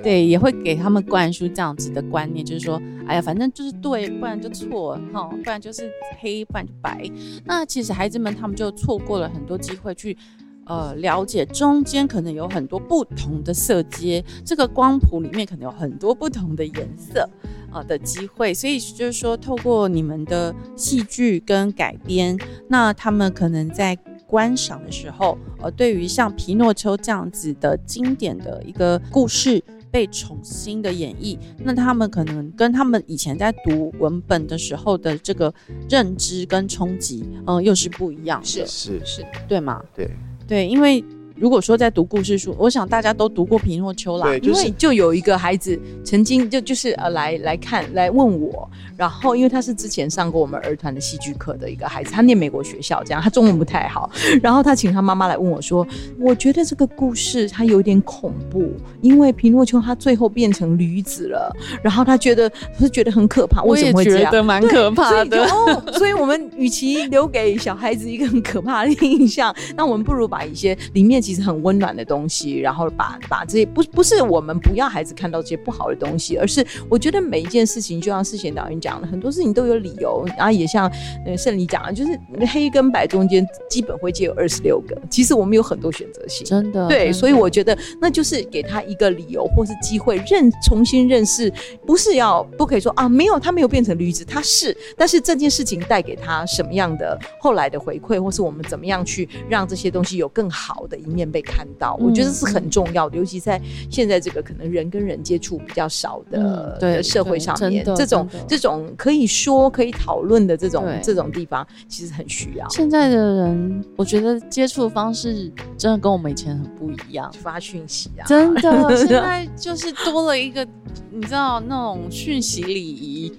[0.03, 7.09] 对，也会给他们灌输这样子的观念，就是说，哎呀，反正就是对，不然就错，哈，不然就是黑，不然就白。
[7.45, 10.17] 那其实孩子们他们就错过了很多机会去。
[10.65, 17.27] 呃，了解中间可能有很多不同的色阶，这个光谱里面可能有很多不同的颜色，
[17.73, 23.97] 呃的机会，所以就是说，透过你们的戏剧跟改编，那他们可能在
[24.29, 35.51] 观赏的时候，呃，对于像皮诺丘这样子的经典的一个故事被重新的演绎，那他们可能跟他们以前在读文本的时候的这个
[35.89, 39.83] 认知跟冲击，嗯、又是不一样的，是是是，对吗？
[39.95, 40.07] 对。
[40.47, 41.03] 对，因为
[41.39, 54.11] 如果说在读故事书，我想大家都读过皮诺丘啦，对，因就是为就有一个孩子曾经就就是呃来来看来问我，然后因为他是之前上过我们儿团的戏剧课的一个孩子，他念美国学校，这样他中文不太好，
[54.43, 55.87] 然后他请他妈妈来问我说，
[56.19, 64.25] 我觉得这个故事他有点恐怖，因为皮诺丘他最后变成驴子了，然后他觉得他是觉得很可怕，为什么会这样？
[64.25, 65.45] 觉得蛮可怕所以的。
[65.45, 80.91] 哦，所以我们与其留给小孩子一个很可怕的印象，那我们不如把一些里面其实很温暖的东西，然后把把这些不不是我们不要孩子看到这些不好的东西，而是我觉得每一件事情，就像世贤导演讲的，很多事情都有理由，然后也像
[81.23, 86.43] 呃圣理讲的，就是黑跟白中间基本会介有二十六个，其实我们有很多选择性。
[86.47, 91.53] 真的，对，真所以我觉得那就是给他一个理由或是机会认重新认识，
[91.85, 112.67] 不是要不可以说啊，没有他没有变成驴子，他是，但是这件事情带给他什么样的后来的回馈，或是我们怎么样去让这些东西有更好的一面被看到，我觉得是很重要的，尤其在现在这个可能人跟人接触比较少的、嗯对的社会上面，这种这种可以说可以讨论的这种这种地方，其实很需要。
[112.69, 117.31] 现在的人，我觉得接触的方式真的跟我们以前很不一样。
[117.41, 120.67] 发讯息啊，真的， 现在就是多了一个，
[121.11, 123.31] 你知道那种讯息礼仪，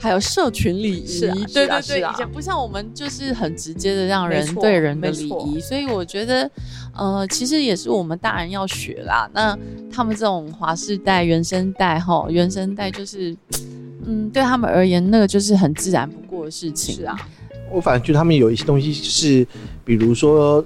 [0.00, 1.06] 还有社群礼仪。
[1.06, 6.48] 是啊对对对，啊啊以前不像我们就是很直接的让人对人的礼仪，所以我觉得，
[6.98, 9.30] 呃，其实也是我们大人要学啦。
[9.32, 9.56] 那
[9.90, 13.34] 他们这种华世代、原生代哈，原生代就是。
[14.10, 16.94] 嗯，对他们而言，那个就是很自然不过的事情。
[16.94, 17.18] 是啊，
[17.70, 19.46] 我反而觉得他们有一些东西是，
[19.84, 20.64] 比如说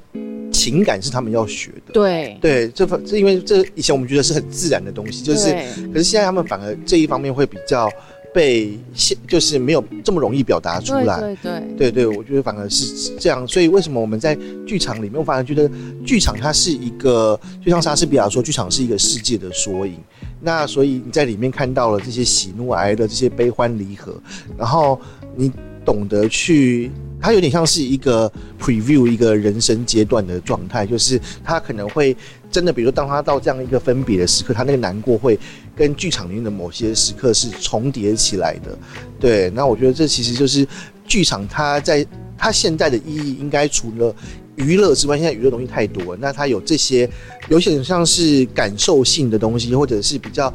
[0.53, 1.93] 情感是他们要学的。
[1.93, 5.51] 对对，这方这因为这以前我们觉得是很自然的东西，就是
[5.93, 7.91] 可是现在他们反而这一方面会比较
[8.33, 11.21] 被现，就是没有这么容易表达出来。
[11.21, 15.71] 对对对对对，我觉得反而是这样，所以为什么我们在剧场里面，我反而觉得
[16.05, 19.97] 剧场它是一个，就像莎士比亚说，剧场是一个世界的缩影。
[20.41, 24.15] 那所以你在里面看到了这些喜怒哀乐，这些悲欢离合，
[24.59, 25.01] 然后
[25.37, 25.53] 你
[25.85, 26.91] 懂得去，
[27.21, 32.17] 它有点像是一个 preview 一个人生阶段的状态，就是他可能会
[32.51, 35.39] 真的，比如说当他到这样一个分别的时刻，他那个难过会
[35.83, 38.79] 跟剧场里面的某些时刻是重叠起来的。
[39.19, 40.65] 对，那我觉得这其实就是
[41.09, 42.07] 剧场它在
[42.39, 44.15] 它现在的意义，应该除了
[44.55, 47.11] 娱乐之外，现在娱乐东西太多了，那它有这些
[47.49, 50.55] 有些像是感受性的东西，或者是比较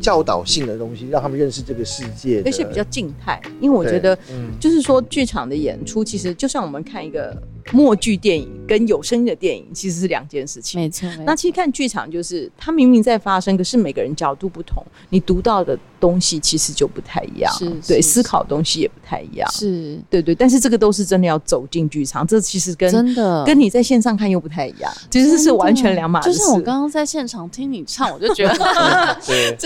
[0.00, 7.36] 教导性的东西，让他们认识这个世界的，而且比较静态，因为我觉得嗯就是说剧场的演出，其实就像我们看一个
[7.72, 10.80] 默剧电影跟有声音的电影其实是两件事情。
[10.80, 11.08] 没错。
[11.24, 20.34] 那其实看剧场就是它明明在发生，可是每个人角度不同，你读到的东西其实就不太一样，是对，思考的东西也不太一样，是对对。
[20.34, 26.32] 但是这个都是真的要走进剧场，这其实跟真的跟你在线上看又不太一样，其实是完全两码事。
[26.32, 29.16] 就是我刚刚在现场听你唱，我就觉得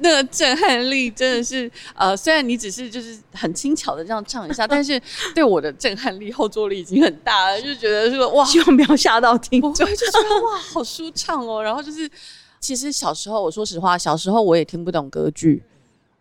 [0.00, 5.00] 那个震撼力，真的是呃，虽然你只是就是很轻巧的这样唱一下，但是
[5.34, 9.96] 对我的震撼力、后坐力已经很大了，就觉得说哇，希望不要吓到听不众会。
[9.96, 11.62] 就觉得哇，好舒畅哦。
[11.62, 12.10] 然后就是，
[12.60, 15.62] 其实小时候，我说实话，小时候我也听不懂歌剧，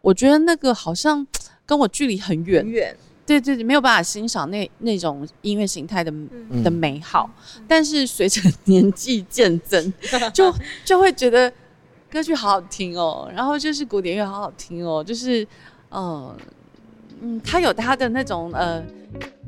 [0.01, 1.25] 我觉得那个好像
[1.65, 7.29] 跟我距离很远很，远，对对，没有办法欣赏那那种音乐形态的嗯的美好。
[7.67, 9.93] 但是随着年纪渐增，
[10.33, 10.53] 就
[10.83, 11.51] 就会觉得
[12.11, 15.45] 歌剧好好听哦，然后就是古典乐好好听哦，就是
[15.89, 16.35] 呃
[17.21, 18.83] 嗯，它有它的那种呃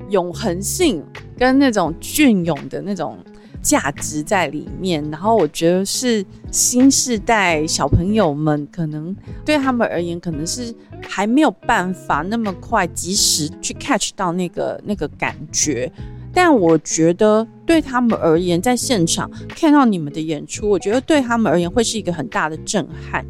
[0.09, 1.03] 永恒性
[1.37, 3.17] 跟那种隽永的那种
[3.61, 5.03] 价值在里面。
[5.11, 9.15] 然后我觉得是新世代小朋友们可能
[9.45, 10.73] 对他们而言，可能是
[11.07, 15.91] 还没有办法那么快及时去 catch 到那个那个感觉。
[16.39, 23.25] 但我觉得对他们而言，在现场看到你们的演出，我觉得对他们而言会是一个很大的震撼，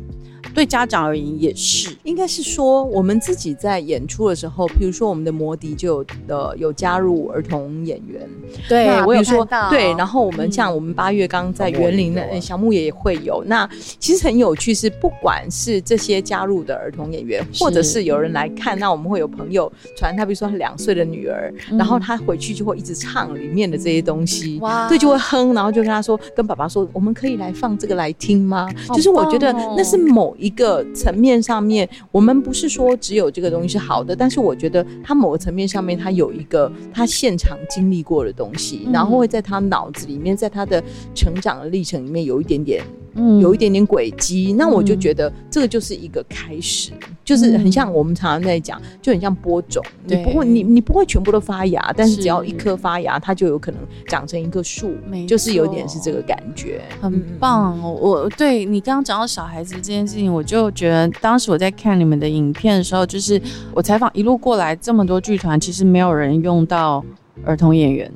[0.54, 1.96] 对家长而言也是。
[2.04, 8.28] 应该是说我们自己在演出的时候，比如说我们的摩迪就有呃有加入儿童演员，
[8.68, 13.44] 对我有说看到对，然后我们嗯像我们八月刚在园林的有啊呃小木也会有。
[13.46, 24.60] 那其实很有趣，是不管是这些加入的儿童演员，或者是有人来看，那我们会有朋友传他，比如说他两岁的女儿，嗯然后他回去就会一直唱里面的这些东西。
[24.60, 28.68] 哇对，就会哼，然后就跟他说，跟爸爸说，我们可以来放这个来听吗？
[28.88, 40.82] 好就是我觉得那是某一一个层面上面，我们不是说只有这个东西是好的，但是我觉得他某个层面上面，他有一个他现场经历过的东西，然后会在他脑子里面，在他的
[41.14, 42.82] 成长的历程里面有一点点。
[43.18, 46.92] 嗯有一点点轨迹，那我就觉得这个就是一个开始，
[47.26, 57.24] 就是很像我们常常在讲，就很像播种，你对不会，你你不会全部都发芽，但是是只要一颗发芽，它就有可能长成一棵树没，就是有点是这个感觉，很嗯。
[57.40, 57.92] 棒哦！
[57.92, 63.42] 我对你刚刚讲到小孩子这件事情，我就觉得当时我在看你们的影片的时候，就是
[63.74, 67.04] 我采访一路过来这么多剧团，其实没有人用到
[67.44, 68.12] 儿童演员。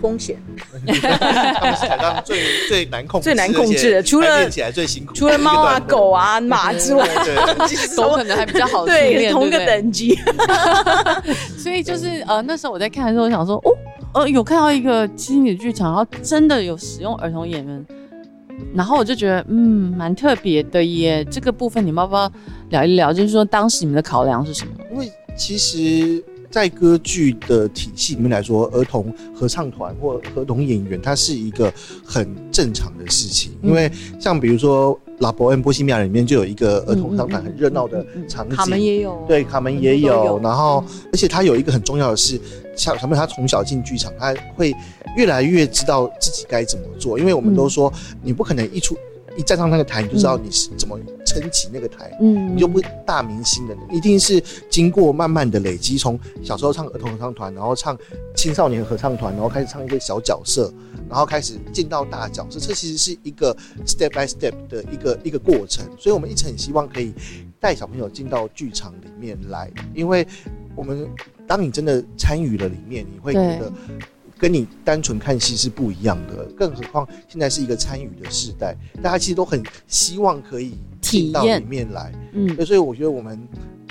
[0.00, 0.36] 风险，
[0.86, 7.08] 他们是台上最最难控制、最难控制的除了练起来最辛苦，除了猫啊、狗啊，啊、马之外，
[7.66, 10.18] 其实 狗可能还比较好训对练，同一个对不对等级。
[11.58, 13.70] 所以就是呃，那时候我在看的时候，我想说，哦，
[14.14, 17.86] 呃，有看到一个亲子剧场，然后真的有使用儿童演员，
[18.74, 21.24] 然后我就觉得，嗯，蛮特别的耶。
[21.24, 22.30] 这个部分你们要不要
[22.70, 23.12] 聊一聊？
[23.12, 24.72] 就是说当时你们的考量是什么？
[24.92, 26.22] 因为其实，
[26.56, 31.70] 在歌剧的体系里面来说，儿童合唱团或儿童演员，它是一个
[32.02, 33.52] 很正常的事情。
[33.62, 42.40] 因为像比如说《拉伯恩波西米亚》里面就有一个儿童合唱团很热闹的场景，卡门也有，对，卡门也有，然后而且他有一个很重要的是，
[42.74, 44.74] 小小朋友他从小进剧场，他会
[45.14, 47.92] 越来越知道自己该怎么做，因为我们都说，
[48.22, 48.96] 你不可能一出
[49.36, 52.10] 一站上那个台，你就知道你是怎么撑起那个台。
[52.20, 57.96] 嗯你就不大明星的，一定是经过慢慢的累积，从小时候唱儿童合唱团，然后唱
[58.34, 60.72] 青少年合唱团，然后开始唱一些小角色，
[61.08, 65.84] 然后开始进到大角色，这其实是一个 step by step 的一个一个过程。
[65.98, 67.12] 所以我们一直很希望可以
[67.60, 70.26] 带小朋友进到剧场里面来，因为
[70.74, 71.08] 我们
[71.46, 73.72] 当你真的参与了里面，你会觉得。
[74.38, 80.60] 跟你单纯看戏是不一样的，更何况现在是一个参与的时代，大家其实都很希望可
[81.00, 82.12] 进到体验里面来。
[82.32, 83.40] 嗯，所以我觉得我们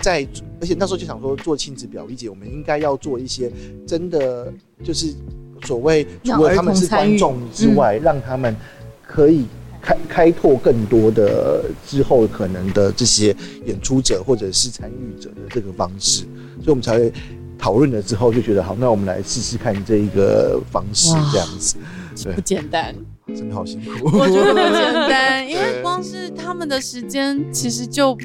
[0.02, 0.28] 在，
[0.62, 3.52] 而且那时候就想说做亲子表一姐，我们应该要做一些
[3.88, 4.54] 真的
[4.84, 5.14] 就是
[5.64, 8.56] 所谓除了他们是观众之外，让他们
[9.02, 9.46] 可以
[9.82, 16.22] 开开拓更多的之后可能的这些演出者或者是参与者的这个方式，
[16.58, 17.12] 所以我们才会
[17.58, 21.78] 讨论了之后就觉得好，那我们来试试看这一个方式这样子，
[22.24, 22.94] 对，不简单。
[23.36, 28.16] 真的好辛苦，我觉得不简单，因为 光是他们的时间其实就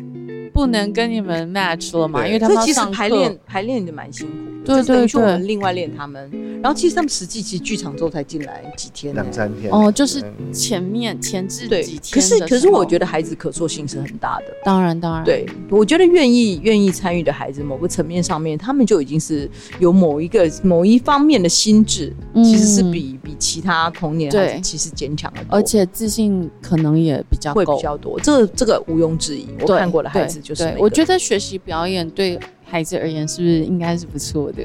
[0.52, 6.30] 不能跟你们 match 了嘛，因为他们其实排练排练就蛮辛苦，对对对，我们另外练他们。
[6.62, 9.72] 然后其实他们实际其实剧场之后才进来几天，两三天。
[9.72, 12.00] 哦，就是前面前置几天。
[12.12, 29.46] 可是可是我觉得孩子可塑性是很大的，当然当然，对，我觉得愿意愿意参与的孩子，某个层面上面，他们就已经是有某一个某一方面的心智，其实是比比其他童年孩子其实坚强的，而且自信可能也比较会比较多，这这个毋庸置疑。
[29.60, 34.62] 我看过的孩子就是，我觉得学习表演对孩子而言是不是应该是不错的？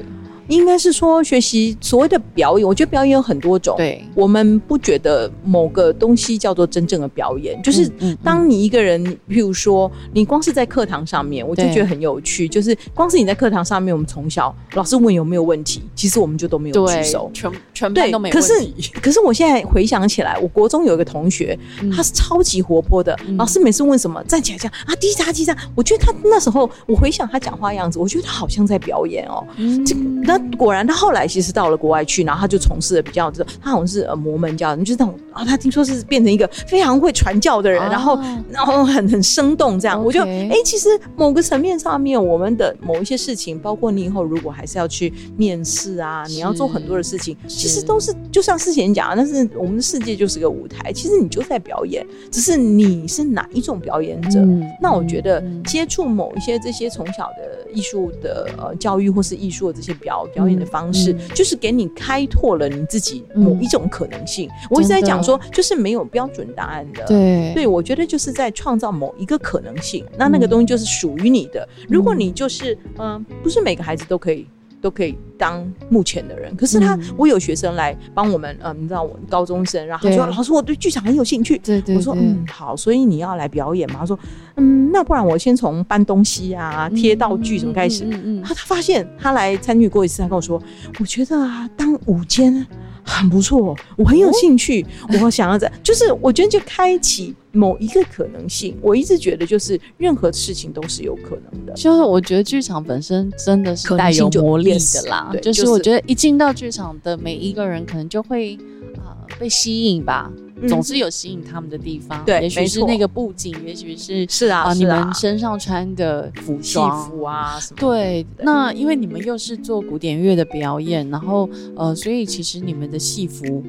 [0.48, 3.76] 应该是说学习所谓的表演，我觉得表演有很多种。
[3.78, 7.62] 对，我们不觉得某个东西叫做真正的表演。
[7.62, 7.90] 就是
[8.24, 12.48] 当你一个人，譬如说你光是在课堂上面，我就觉得很有趣。
[12.48, 18.54] 就是光是你在课堂上面，我们从小老师问有没有问题，其实我们就都没有举手，全全班都没有可是
[19.02, 21.58] 可是我现在回想起来，我国中有一个同学，
[21.96, 23.18] 他是超级活泼的。
[23.38, 25.56] 老师每次问什么，站起来讲啊，滴答滴答。
[25.74, 29.46] 我觉得他那时候，我回想他讲话样子，我觉得他好像在表演哦。
[29.86, 29.96] 这
[30.36, 30.56] 那。
[30.56, 38.18] 果然，他后来其实到了国外去，然后他就从事了比较这，他好像是呃摩门教，就是那种啊，他听说是变成一个非常会传教的人，然后
[38.50, 40.02] 然后很很生动这样。
[40.02, 54.40] 我就哎，其实某个层面上面，我们的某一些事情，包括你以后如果还是要去面试啊，你要做很多的事情，其实都是就像之前讲，但是我们的世界就是个舞台，其实你就在表演，只是你是哪一种表演者。
[54.82, 60.25] 那我觉得接触某一些这些从小的艺术的呃教育或是艺术的这些表。
[60.28, 64.50] 表演的方式就是给你开拓了你自己某一种可能性。
[64.70, 67.06] 我一直在讲说，就是没有标准答案的。
[67.06, 70.06] 对，对我觉得就是在创造某一个可能性。
[70.18, 71.68] 那那个东西就是属于你的。
[71.88, 74.48] 如果你就是嗯，不是每个孩子都可以。
[74.86, 81.58] 都可以当目前的人，可是他，我有学生来帮我们，嗯，你知道我高中生，然后说老师，我对剧场很有兴趣。
[81.58, 84.02] 对对，我说嗯好，所以你要来表演嘛？
[84.02, 84.20] 他说
[84.58, 88.06] 嗯，那不然我先从搬东西啊、贴道具什么开始。
[88.06, 90.62] 嗯嗯，他他发现他来参与过一次，他跟我说，
[91.00, 92.64] 我觉得啊，当午间。
[93.06, 94.86] 很不错，我很有兴趣，
[95.22, 98.76] 我想要在，就是我觉得就开启某一个可能性。
[98.82, 101.74] 我一直觉得，就是任何事情都是有可能的。
[101.74, 108.58] 就是我觉得剧场本身真的是带有魔力的啦，就是我觉得一进到剧场的每一个人，可能就会
[108.98, 110.32] 啊被吸引吧。
[110.68, 117.10] 总是有吸引他们的地方，对，也许是那个布景，也许是是啊，你们身上穿的服装。
[117.10, 117.78] 服啊什么。
[117.80, 123.64] 对，那因为你们又是做古典乐的表演，然后呃，所以其实你们的戏服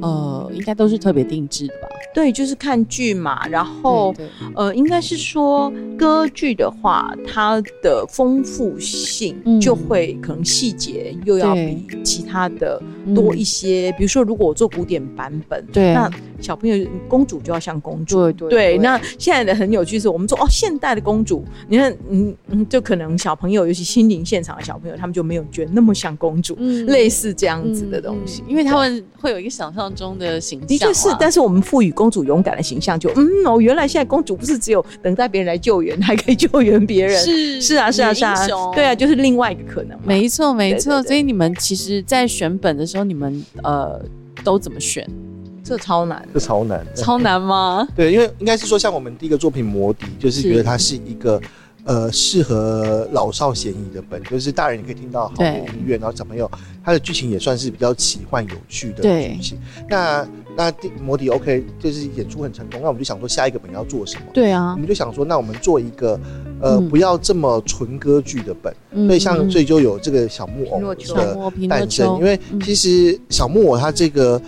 [0.00, 1.88] 呃，应该都是特别定制的吧？
[2.14, 4.14] 对，就是看剧嘛，然后
[4.54, 12.80] 呃，应该是说歌剧的话，它的丰富性就会可能细节又要比其他的
[13.14, 13.92] 多一些。
[13.98, 16.10] 比如说，如果我做古典版本，对，那
[16.40, 18.78] 小朋友公主就要像公主，对对对。
[18.78, 26.56] 那现在的很有趣是，我们说哦，现代的公主，你看，嗯嗯，就可能小朋友，尤其心灵现场的小朋友，他们就没有觉得那么像公主，
[26.86, 30.66] 类似这样子的东西，因为他们会有一个想象中的形象。
[30.68, 38.34] 的确是，但是我们赋予公主勇敢的形象，就嗯哦，原来现在公主不是只有等待别人来救援，还可以救援别人，是是啊是啊是啊，
[38.74, 39.98] 对啊，就是另外一个可能。
[40.04, 44.00] 没错没错，所以你们其实，在选本的时候，你们呃
[44.42, 45.06] 都怎么选？
[45.70, 47.86] 这超难，这超难，超难吗？
[47.94, 51.40] 对，因为应该是说，像我们第一个作品《魔笛》，就是觉得它是一个
[51.84, 56.50] 呃适合老少咸宜的本，就是大人也可以听到好的音乐，然后小朋友
[56.84, 59.58] 它的剧情也算是比较奇幻有趣的剧情。
[59.88, 64.22] 那那《魔笛》OK，就是演出很成功，那我们就想说下一个本要做什么？
[64.34, 66.18] 对啊，我们就想说，那我们做一个
[66.60, 68.74] 呃不要这么纯歌剧的本，
[69.06, 74.42] 所以像所以就有这个小木偶的诞生，因为其实小木偶它这个。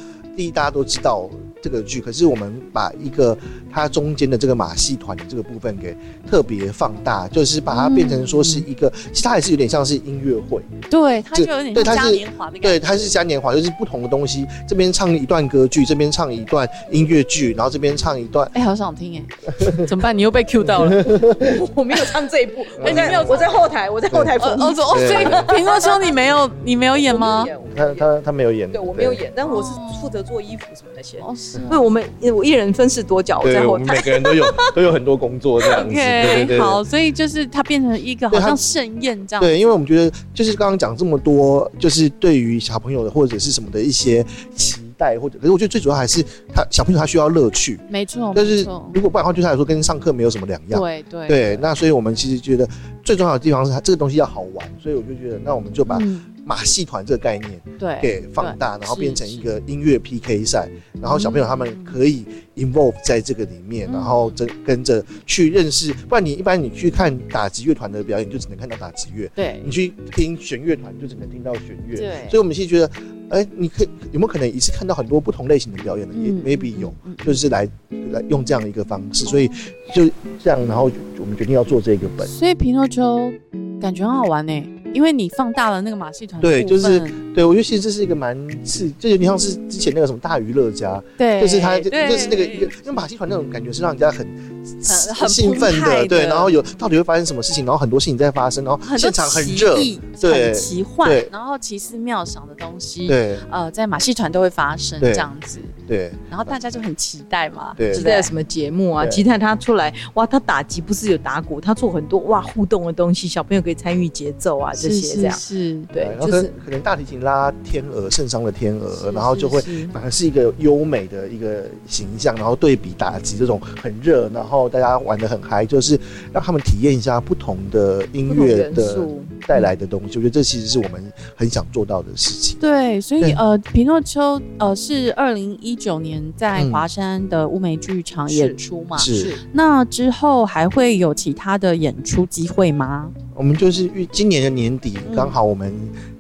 [0.51, 1.29] 大家都知道
[1.63, 3.39] 这个剧，可是我们把一个
[3.73, 5.97] 它中间的这个马戏团的这个部分给
[6.29, 10.61] 特别放大，就是把它变成说是一个，其实它也是有点像是音乐会。
[10.91, 12.69] 对，它就有点嘉年华的感觉。
[12.69, 18.51] 对，它是嘉年华，就是不同的东西，这边唱一段歌剧，这边唱一段音乐剧，然后这边唱一段。
[18.55, 19.87] 哎，好想听哎！
[19.87, 20.17] 怎么办？
[20.17, 21.05] 你又被 Q 到了。
[21.77, 23.25] 我没有唱这一部，哎，你没有？
[23.29, 24.37] 我在后台，我在后台。
[24.39, 27.45] 哦哦，所以评论说你没有，你没有演吗？
[27.77, 28.71] 他他他没有演。
[28.71, 29.69] 对我没有演，但我是
[30.01, 30.23] 负责。
[30.23, 34.03] 做衣服什么那些哦，是啊对，我们我一人分饰多角，我在对，我后台们每。
[34.03, 35.95] 个人都有 都有很多工作这样子。
[35.95, 39.41] 对对 OK，对好，所以就是它变成一个好像盛宴这样。
[39.43, 46.23] 对，因为我们觉得就是刚刚讲这么多，就是对于小朋友的或者是什么的一些期待，或者可是我觉得最主要还是
[46.55, 48.63] 他小朋友他需要乐趣，没错，但是
[48.93, 50.81] 如果不然的话，对他来说跟上课没有什么两样。
[50.81, 52.69] 对对对，那所以我们其实觉得
[53.05, 60.69] 最重要的地方是它这个东西要好玩，所以我就觉得那我们就把嗯马戏团这个概念对给放大，然后变成一个音乐 PK 赛，
[61.01, 62.25] 然后小朋友他们可以
[62.57, 69.31] involve 在这个里面，嗯然后跟跟着去认识，不然你一般你去看打击乐团的表演，就只能看到打击乐。
[69.35, 71.97] 对你去听弦乐团，就只能听到弦乐。
[71.97, 72.91] 对所以我们其实觉得，
[73.31, 76.15] 哎、你可以有没有可能一次看到很多不同类型的表演呢？
[76.17, 76.93] 也嗯 maybe 有，
[77.25, 77.69] 就是来
[78.11, 79.49] 来用这样的一个方式，所以
[79.95, 80.11] 就
[80.43, 82.27] 这样，然后我们决定要做这个本。
[82.27, 83.33] 所以皮诺丘
[83.81, 84.53] 感觉很好玩呢，
[84.93, 87.01] 因为你放大了那个马戏团对就是
[87.35, 109.07] 对，我觉得其实这是一个蛮刺，就有点像是之前那个什么大娱乐家，对，就是他就是那个一个，因为马戏团那种感觉是让人家很很很兴奋的，对，然后有到底会发生什么事情，然后很多事情在发生，然后现场很奇热，异对很奇幻，然后奇思妙想的东西，对呃，在马戏团都会发生这样子，对然后大家就很期待嘛，对期待什么节目啊？
[109.07, 110.27] 期待他出来哇！
[110.27, 115.39] 他打击不是有打鼓，他做很多哇互动的东西，小朋友可以参与节奏啊这是些这样。
[115.39, 119.61] 是是，对然，后可就是能可能大提琴拉天鹅，圣桑的天鹅，然后就会
[119.93, 125.99] 反而是一个优美的一个形象，然后对比打击这种很热，然后大家玩的很嗨，就是
[126.33, 130.19] 让他们体验一下不同的音乐的素带来的东西。
[130.19, 131.03] 我觉得这其实是我们
[131.37, 132.59] 很想做到的事情。
[132.59, 143.11] 对，所以呃，皮诺丘呃是二零一九年在嗯华山的乌梅剧场演出嘛，是那之后还会有其他的演出机会吗？
[143.43, 145.75] 我们就是预今年的年底，嗯刚好我们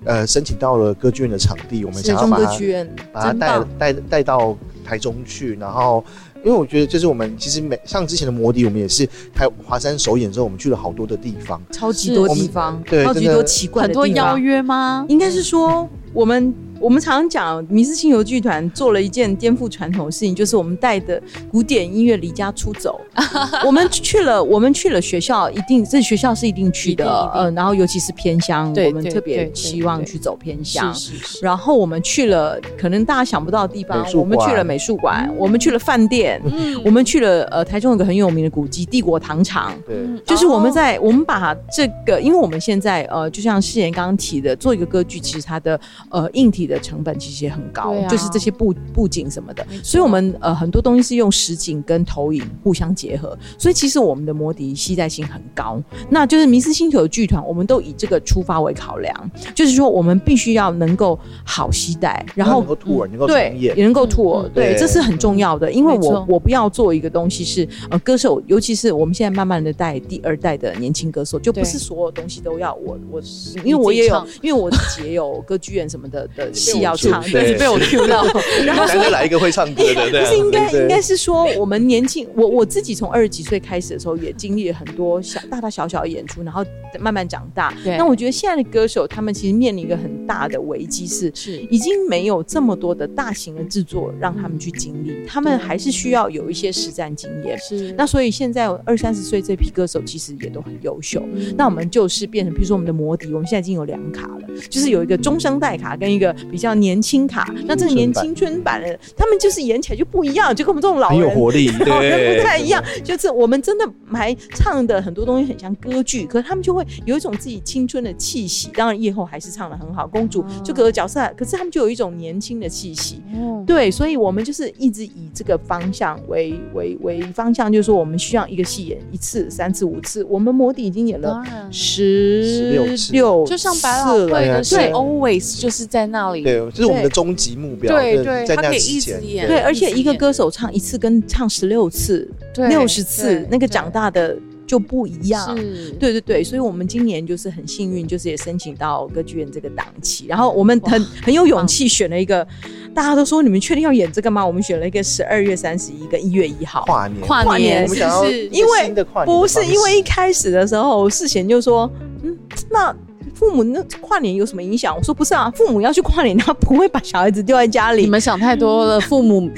[0.04, 6.04] 呃申请到了歌剧院的场地，我们想要把它歌剧院把它带带带到台中去，然后。
[6.44, 11.62] 因为我觉得，就是我们其实每像之前的摩笛，我们也是台华山首演之后，我们去了好多的地方。
[11.70, 15.06] 超级多地方，对真的超级多奇怪很多的地方邀约吗？
[15.08, 16.52] 应该是说，我们
[16.83, 23.01] 我们常常讲，迷失星游剧团做了一件颠覆传统的事情，就是我们带的古典音乐离家出走。
[23.64, 27.30] 我们去了，我们去了学校，一定这学校是一定去的。
[27.33, 30.93] 呃，然后尤其是偏乡，我们特别希望去走偏乡。
[30.93, 36.83] 是是是，然后我们去了，可能大家想不到的地方我们去了美术馆，我们去了饭店，嗯。
[36.85, 39.72] 我们去了呃台中有个很有名的古迹帝国糖厂。
[39.87, 40.74] 对，嗯就是我们哦。
[40.74, 45.78] 在、我们把这个，因为我们现在呃，就像世妍刚刚提的，做一个歌剧，其实它的
[46.11, 48.08] 呃硬体的成本其实也很高，啊。
[48.08, 55.82] 就是这些布布景什么的，所以我们呃很多东西是用实景跟投影互相结合，所以其实我们的摩笛携带性很高。
[56.10, 64.50] 那就是迷失星球剧团，我们都以这个出发为考量，就是说我们必须要能够好携带，然后能够 tour，能够对也能够 tour，、嗯。
[64.54, 78.24] 对，这是很重要的，因为我我不要做一个东西是呃歌手，尤其是我们现在慢慢的带第二代的年轻歌手，就不是所有东西都要我我，你因为我也有因为我自己也有歌剧院什么的的 戏要唱，对一直被我 Q 到，
[78.64, 86.64] 然后难得来一个会唱歌的，不是应该应该是说，我们年轻，我我自己从二十几岁开始的时候，也经历了很多小大大小小的演出，然后
[87.00, 87.74] 慢慢长大。
[87.84, 87.96] 对。
[87.96, 91.58] 那我觉得现在的歌手，他们其实面临一个很大的危机是，是。
[91.70, 97.58] 已经没有这么多的大型的制作让他们去经历，他们还是需要有一些实战经验。
[97.58, 97.92] 是。
[97.96, 101.22] 那所以现在二三十岁这批歌手其实也都很优秀。
[101.34, 101.54] 嗯。
[101.56, 107.53] 那我们就是变成，比如说我们的摩迪，我们现在已经有两卡了，就是有一个中生代卡跟一个比较年轻卡。
[107.64, 111.32] 那这个年青春版的，他们就是演起来就不一样，就跟我们这种老人。
[111.32, 118.68] 活力，老人对，不太一样，就是我们真的还唱的很多东西很像歌剧，可是他们就会有一种自己青春的气息。
[118.74, 123.22] 当然，夜后还是唱的很好，公主就各个角色，可是他们就有一种年轻的气息。
[123.34, 130.22] 哦对，所以我们就是一直以这个方向为为为方向，就是说我们需要一个戏演一次、三次、五次。
[130.24, 131.40] 我们摩迪已经演了。
[131.70, 138.47] 十16六，就像百老汇的是对 always 就是在那里，对，这是我们的终极目标，对对。
[138.47, 142.28] 在那他可以一之前直演对，而且一个歌手唱一次跟唱十六次、
[142.68, 143.68] 六十次，那个对。
[143.68, 145.57] 长大的就不一样。
[145.57, 152.47] 是，对对对，所以我们今年就是很幸运，就是也申请到歌剧院这个档期，然后我们很很有勇气选了一个，
[152.95, 154.45] 大家都说你们确定要演这个吗？
[154.47, 156.85] 我们选了一个十二月三十一跟一月一号。
[156.87, 158.47] 跨年，跨跨年年是我们想要不是？
[158.49, 161.91] 因为不是因为一开始的时候，世贤就说，
[162.22, 162.37] 嗯，
[162.70, 162.95] 那
[163.43, 164.97] 父母那跨年有什么影响？
[164.97, 168.03] 我说不是啊，父母要去跨年，他不会把小孩子丢在家里。
[168.03, 169.51] 你们想太多了，父母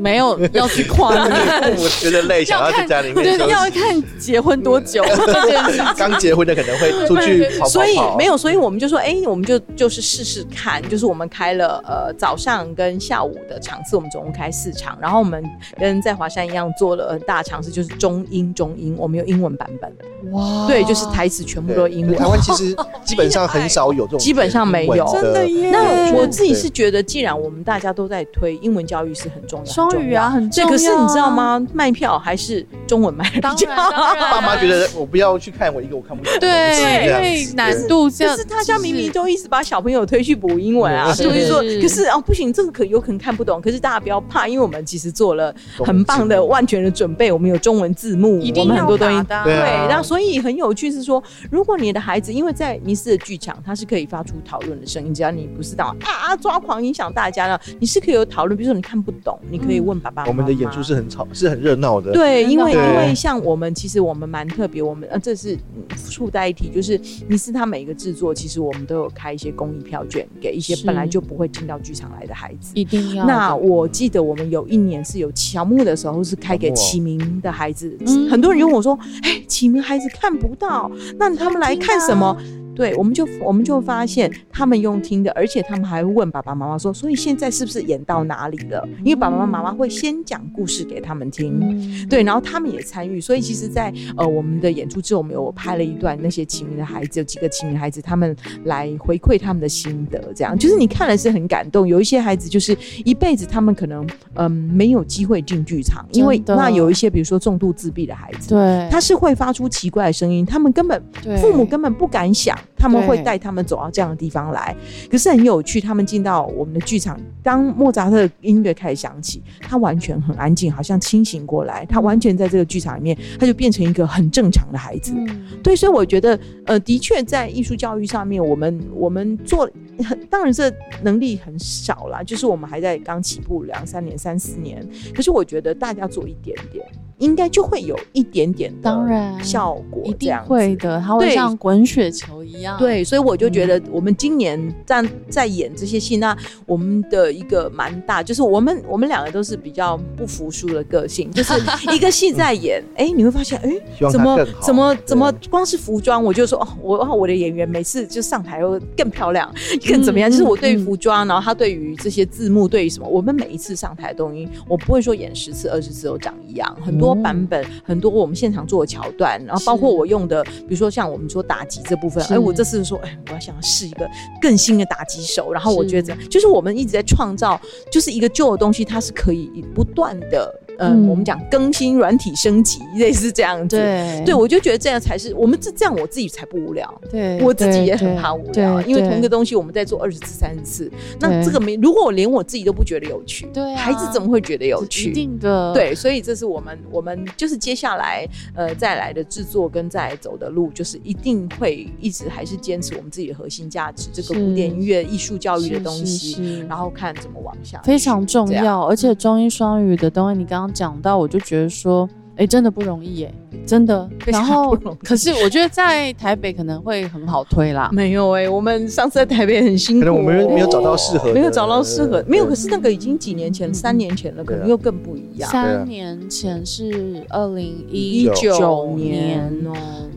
[0.00, 3.50] 没有 要去跨年，父母觉得累，想要在家里面对，休息。
[3.50, 5.84] 要看结婚多久这件事情。
[5.96, 7.60] 刚结婚的可能会出去跑跑。
[7.60, 15.44] 跑，所以没有，所以我们就说，哎、我们就就是试试看，就是我们开了呃早上跟下午的场次，我们总共开四场，然后我们
[15.78, 19.90] 跟在华山一样做了很大尝试，就是中英中英，我们有英文版本。
[19.98, 20.66] 的，哇。
[20.66, 22.24] 对，就是台词全部都是英文台。
[22.26, 22.74] 湾其实
[23.04, 25.70] 基本上很少有这种，基本上没有真的耶。
[25.70, 30.70] 那我自己是觉得，既然我们大家都在推英文教育是很重要，双语啊，很对，重要啊。
[30.70, 31.64] 可是你知道吗？
[31.72, 43.60] 卖票还是中文卖的较然当然 爸妈觉得我不要去看我一个我看不懂对，因为子难度这样，就是大家明明都一直把小朋友推去补英文啊，是所以说，可是哦不行，这个可有可能看不懂。
[43.60, 58.56] 可是大家不要怕，因为我们其实做了很棒的万全的准备，我们有中文字幕，我一定要们很多东西打的啊对然后所以很有趣是说，如果你的孩子因为在尼斯的剧场，他是可以发出讨论的声音，只要你不是到啊啊抓狂影响大家呢，你是可以有讨论。
[58.56, 60.28] 比如说你看不懂，你可以问爸爸妈妈。
[60.28, 62.12] 我们的演出是很吵，是很热闹的。
[62.12, 72.72] 对，因为因为像我们其实我们蛮特别，我们呃这是嗯附带一提，就是尼斯他每一个制作，其实我们都有开一些公益票券给一些本来就不会进到剧场来的孩子。
[72.74, 73.26] 一定要。
[73.26, 82.36] 那我记得我们有一年是有乔木的时候，是开给启明的孩子，嗯很多人就问我说：“哎，启明孩子看不到，那他们来看什么？”
[82.74, 91.58] 对，我们就我们就发现他们用听的，而且他们还会问爸爸妈妈说：“所以现在是不是演到哪里了？”因为爸爸妈妈会先讲故事给他们听。
[91.60, 101.86] 嗯，对，然后他们也参与，所以其实在，呃我们的演出之后，我们有拍了一段那些启明的孩子，有几个启明孩子，他们来回馈他们的心得，这样就是你看了是很感动。
[101.86, 111.02] 有一些孩子就是一辈子他们可能嗯、没有机会进剧场，因为那有一些比如说重度自闭的孩子，对，他是会发出奇怪的声音，他们根本
[111.40, 114.74] 父母根本不敢想，他们会带他们走到这样的地方来。
[115.10, 125.12] 可是很有趣，他们进到我们的剧场，当莫扎特音乐开始响起，他完全很安静，好像清醒过来，他完全在这个剧场里面，他就变成一个很正常的孩子。
[125.16, 129.70] 嗯对，所以我觉得，呃，的确在艺术教育上面，我们我们做
[130.06, 134.86] 很，当然这能力很少啦，就是我们还在刚起步两三年、三四年。
[135.14, 136.84] 可是我觉得大家做一点点，
[137.20, 142.76] 应该就会有一点点当然效果，一定会的，它会像滚雪球一样。
[142.78, 151.54] 对，所以我就觉嗯得我们今年在在演这些戏，那我们的一个蛮大，就是我们我们两个都是比较不服输的个性， 就是
[151.94, 153.70] 一个戏在演，哎、你会发现，哎、
[154.10, 159.52] 怎么怎么怎么光是服装，我就说哦，我哦我的演员每次就上台会更漂亮，
[159.86, 160.28] 更怎么样？
[160.28, 172.34] 嗯就是我对服装，然后他对于这些字幕，对于什么，我们每一次上台的东西，我不会说演十次二十次都长一样，很多嗯版本，很多我们现场做的桥段，然后包括我用的，比如说像我们说打击这部分，是。
[172.34, 174.08] 哎，我这次说，哎，我要想要试一个
[174.40, 183.76] 更新的打击手，然后我觉得就是我们一直在创造，就是一个旧的东西，它是可以不断的，嗯，嗯我们讲更新软体升级，类似这样子。
[183.76, 187.00] 对对，我就觉得这样才是我们这这样，我自己才不无聊。
[187.10, 195.12] 对，我自己也很怕无聊，因为同一个东西我们在做二十次、三十次，那这个没，如果我连我自己都不觉得有趣，对啊孩子怎么会觉得有趣一趣？
[195.12, 208.50] 定的，对，所以这是我们我们就是接下来呃再来的制作跟再来走的路，就是一定会一直还是坚持我们自己的核心价值，这个古典音乐、艺术教育的东西，然后看怎么往下，非常重。
[208.50, 213.34] 要，而且中英双语的东西，你刚刚讲到，我就觉得说，哎，真的不容易耶，
[213.66, 214.08] 真的。
[214.26, 217.90] 然后可是我觉得在台北可能会很好推啦。
[217.92, 222.46] 没有哎、我们上次在台北很辛苦、可能我们没有找到适合的，没有找到适合，没有。
[222.46, 225.50] 可是是那个已经几年前，三年前了，可能又更不一样。
[225.50, 229.76] 三年前是二零一一九年年哦，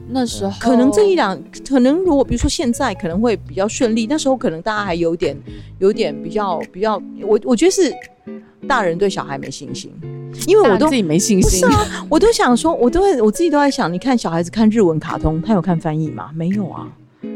[0.10, 1.38] 那时候，可能这一两，
[1.68, 5.36] 可能如果比如说现在可能会比较顺利，那时候可能大家还有点
[5.80, 7.94] 有点比较比较，我我觉得是
[8.68, 9.92] 大人对小孩没信心，
[10.48, 11.78] 因为我都自己没信心不是。
[11.78, 16.30] 啊，我都想说，我都会我自己都在想，你看小孩子看日文卡通，他有看翻译吗？
[16.34, 16.88] 没有啊。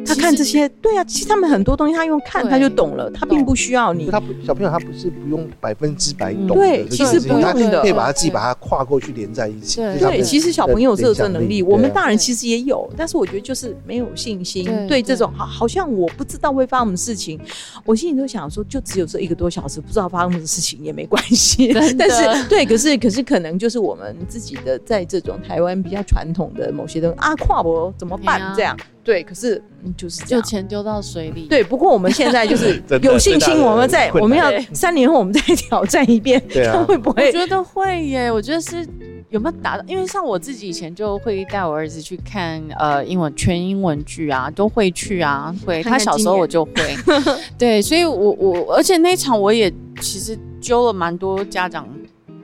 [0.07, 4.07] 他看这些，对啊，其实他们很多东西他用看他就懂了，他并不需要你。
[4.07, 9.81] 他小朋友他不是不用百分之百懂对其实不用的可以把他自己把它跨过去连在一起。
[9.81, 14.65] 对其实小朋友这个能力，我们大人其实也有，但是我觉得就是没有信心。
[14.65, 17.39] 对对这种好，好像我不知道会发生什么事情，
[17.85, 21.71] 我心里都想说，就只有这一个多小时，不知道发生什么事情也没关系。
[21.97, 28.75] 但是对，可是可是可能就是我们自己的在这种台湾比较传统的某些东西啊，跨博怎么办这样？
[29.03, 30.43] 对，可是嗯就是这就样。
[30.43, 31.47] 钱丢到水里。
[31.47, 38.87] 对，不过我们现在就是 真的有信心，最大的我们在困难我们要三年后我们再挑战一遍，对啊看 会不会我觉得会耶，我觉得是
[39.29, 39.83] 有没有达到？
[39.87, 45.81] 因为像我自己以前就会带我儿子去看呃英文全英文剧啊，都会去啊，会。
[45.83, 46.73] 看看他小时候我就会，
[47.57, 51.87] 对，所以我我而且那一场我也其实揪了蛮多家长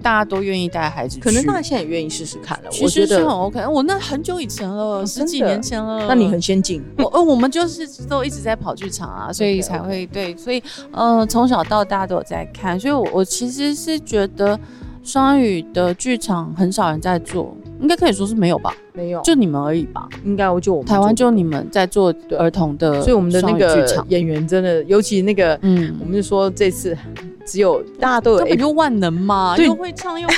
[0.03, 2.69] 大家都愿意带孩子去，可能大家现在也愿意试试看了。
[2.69, 3.65] 其我觉得实是很 OK。
[3.65, 6.05] 我那很久以前了，十几年前了。
[6.07, 6.83] 那你很先进。
[6.97, 14.59] 我呃，我们就是都一直在跑剧场啊， 所以才会对，所以呃，从小到大都有在看，所以我我其实是觉得
[15.03, 20.07] 双语的剧场很少人在做，应该可以说是没有吧，没有，就你们而已吧。
[20.23, 25.95] 应该我就我们台湾就你们在做儿童的，所以我们的那个，演员真的，尤其那个，嗯。
[25.99, 26.97] 我，们就说这次
[27.45, 30.35] 只有大家都有根本就万能嘛，又会唱又会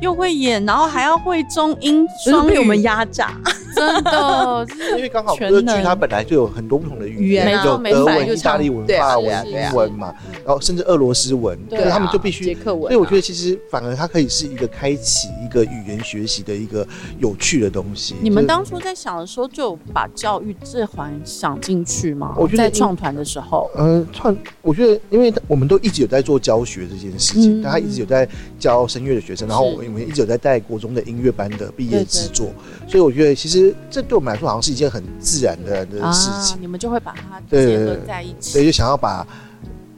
[0.00, 3.32] 又会演，然后还要会中英双语，就是被我们压榨，
[3.74, 12.88] 真的， 因为刚好全歌剧它本来就有很多不同的语语言啊有德文、意大利文、法文、英文嘛，然后甚至俄罗斯文，对所以他们啊就必须捷克文啊。
[12.88, 16.86] 所以我觉得其实反而它可以是一个开启一个语言学习的一个
[17.18, 18.14] 有趣的东西。
[18.20, 22.34] 你们当初在想的时候，就有把教育这环想进去吗？
[22.36, 27.62] 我觉得在创团的时候，嗯，创，我觉得，因为我们都一直有在做教学这件事情，嗯。
[27.62, 28.28] 大家一直有在
[28.58, 32.52] 教声乐的学生，然后是我们一直有在带国中的音乐班的毕业对对制作，
[32.86, 38.52] 所以我觉得其实这对我们来说好像是一件很自然的的事情，啊，你们就会把它对结合在一起。
[38.52, 39.26] 所以就想要把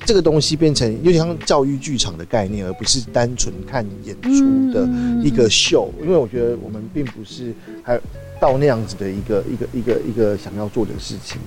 [0.05, 8.01] 这个东西变成有点像教育剧场的概念，而不是单纯看演出的嗯一个秀，因为我觉得我们并不是还
[8.41, 11.39] 到那样子的一个一个一个一个想要做的事情，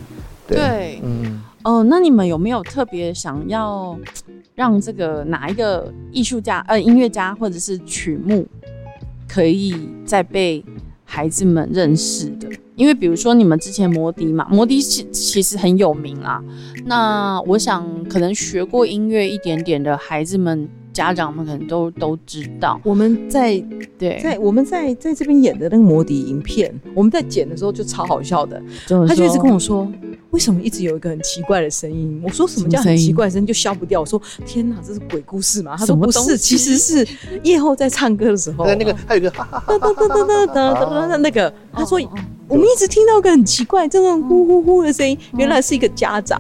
[0.47, 1.41] 对，对，嗯。
[1.63, 3.97] 哦，那你们有没有特别想要
[4.55, 8.45] 让这个哪一个艺术家、呃音乐家或者是曲目，
[9.27, 9.75] 可以
[10.05, 10.63] 再被
[11.03, 12.47] 孩子们认识的？
[12.75, 16.43] 因为比如说你们之前摩笛嘛，摩笛其其实很有名啊。
[16.85, 22.79] 那我想可能学过音乐一点点的孩子们、家长们可能都都知道。
[22.83, 23.57] 我们在
[23.97, 29.91] 对，在我们在在这边演的那个魔笛影片，我们在剪的时候就超好笑的，他他就一直跟我说，
[30.29, 32.21] 为什么一直有一个很奇怪的声音？
[32.23, 33.99] 我说什么叫很奇怪的声音就消不掉？
[33.99, 35.75] 我说天哪，这是鬼故事吗？
[35.77, 37.07] 他说不是，其实是
[37.43, 42.19] 夜后在唱歌的时候，那那个还有一个哈哈哈哒哒哒哒哒哒哒那个，他说哦哦
[42.53, 46.39] 我们一直听到个很奇怪这种呼呼呼的声音，原来是一个家长。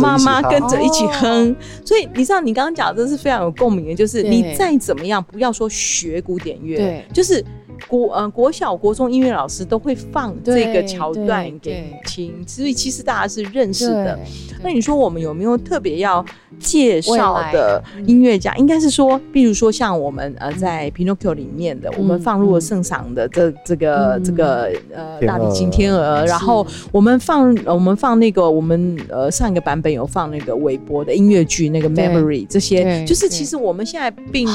[0.00, 1.10] 妈妈跟着一起哦。
[1.20, 7.04] 哼，所以你知道，你刚刚讲的这是非常有共鸣的，就是你再怎么样，不要说学古典乐，对。
[7.12, 7.44] 就是
[7.88, 14.18] 国呃国小、国中音乐老师都会放这个对桥段对给听，所以其实大家是认识的。
[14.62, 16.24] 那你说我们有没有特别要
[16.58, 18.54] 介绍的音乐家？
[18.56, 34.48] 应该是说，比如说像我们呃在 Pinocchio 里面的，我们放入了圣赏的这这个嗯这个呃大提琴天鹅，然后我们放呃我们放那个我们呃上一个版本有放那个韦伯的音乐剧那个 Memory 这些，就是其实我们现在并。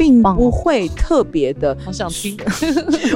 [0.00, 2.34] 并不会特别的，好想听。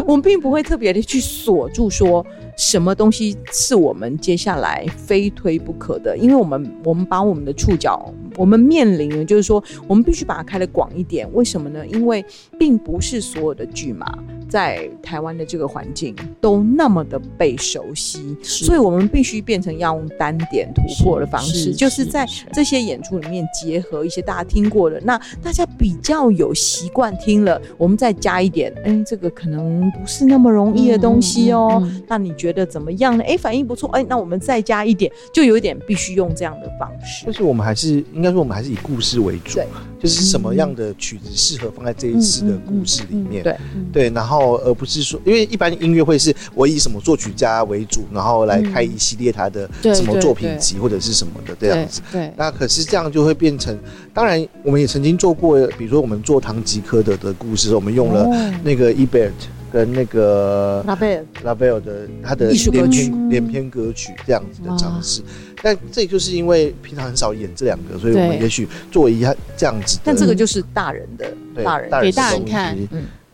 [0.06, 2.24] 我们并不会特别的 去锁住说
[2.58, 11.26] 什么东西是我们接下来非推不可的，因为我们我们把我们的触角，我们面临的就是说，我们必须把它开得广一点。
[11.32, 11.86] 为什么呢？
[11.86, 12.22] 因为
[12.58, 14.06] 并不是所有的剧码
[14.48, 31.78] 在台湾的这个环境都那么的被熟悉，所以我们必须变成要用单点突破的方式，是就是在这些演出里面结合一些大家听过的，那大家比较有习惯听了，我们再加一点，哎，这个可能不是那么容易的东西哦。
[31.82, 33.24] 嗯嗯嗯那你觉得怎么样呢？
[33.26, 37.32] 哎，反应不错，哎，那我们再加一点，就有一点必须用这样的方式就。
[37.32, 39.58] 是我们还是应该说我们还是以故事为主，
[39.98, 43.42] 就是什么样的曲子适合放在这一次的故事里面。
[43.42, 44.33] 对嗯对，然后
[44.64, 52.00] 而不是说，因为一般音乐会是我以什么作曲家为主，然后来开一系列他的什么作品集或者是什么的这样子。
[52.12, 53.76] 对，那可是这样就会变成，
[54.12, 58.54] 当然我们也曾经做过，比如说我们做堂吉诃德的故事，我们用了哦。
[58.62, 59.32] 那个 Ebert
[59.72, 65.20] 跟那个拉贝尔，拉贝尔的他的连曲篇连篇歌曲这样子的尝试，
[65.62, 72.78] 但这就是因为平常很少演这两个，所以我们也许做一下这样子的，但这个就是大人的对大人大给大人看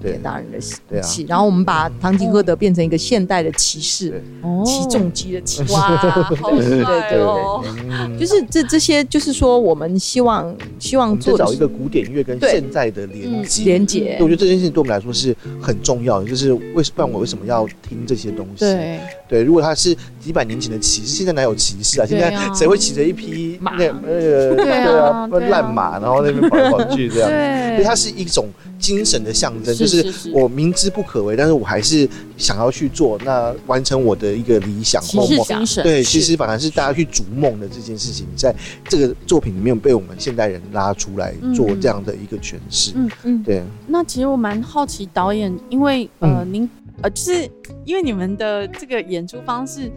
[0.02, 5.72] 给大人的戏，然后我们把堂吉诃德变成一个现代的骑士，哦骑重机的骑士。
[5.72, 5.96] 哇，
[6.40, 7.62] 好对对帅对哦！
[7.64, 13.64] 嗯就是这这些，就是说我们希望希望做找一个古典乐跟对现在的连接。
[13.64, 18.60] 连接，我觉得这件事情对我们来说是很重要的，就是为什不然我为什么要听这些东西？
[18.60, 22.06] 对，对，如果他是几百年前的骑士，现在哪有骑士啊？
[22.06, 27.28] 现在谁会骑着一匹马那那个对啊对啊烂马，然后那边跑来跑去这样？
[27.28, 28.48] 所以对，它是一种
[28.80, 35.44] 精神的象征，是就是是我明知不可为，但是我还是想要去做，那完成我的一个理想骑梦梦。
[35.44, 38.54] 士精神，对，其实反而是大家去逐梦的这件事情，在
[38.88, 42.92] 这个作品里面被我们现代人拉出来做嗯这样的一个诠释。
[42.94, 46.52] 嗯嗯，对，那其实我蛮好奇导演，因为呃，嗯。
[46.52, 46.68] 您
[47.02, 47.48] 呃，就是
[47.86, 49.90] 因为你们的这个演出方式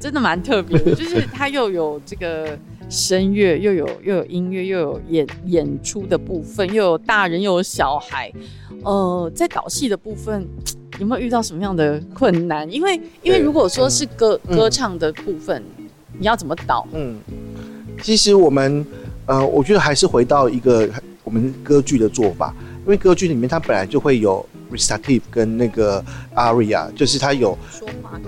[0.00, 2.58] 真的蛮特别的， 就是他又有这个
[2.88, 8.32] 声乐，又有又有音乐，又有演演出的部分，又有大人又有小孩。
[8.82, 10.46] 呃，在导戏的部分，
[10.98, 12.70] 有没有遇到什么样的困难？
[12.72, 15.62] 因为因为如果说是歌、嗯歌唱的部分，
[16.18, 16.86] 你要怎么导？
[16.92, 17.18] 嗯，
[18.02, 18.86] 其实我们
[19.26, 20.88] 呃，我觉得还是回到一个
[21.24, 26.04] 我们歌剧的做法，因为歌剧里面它本来就会有 recitative 跟那个
[26.34, 27.56] aria，就是他有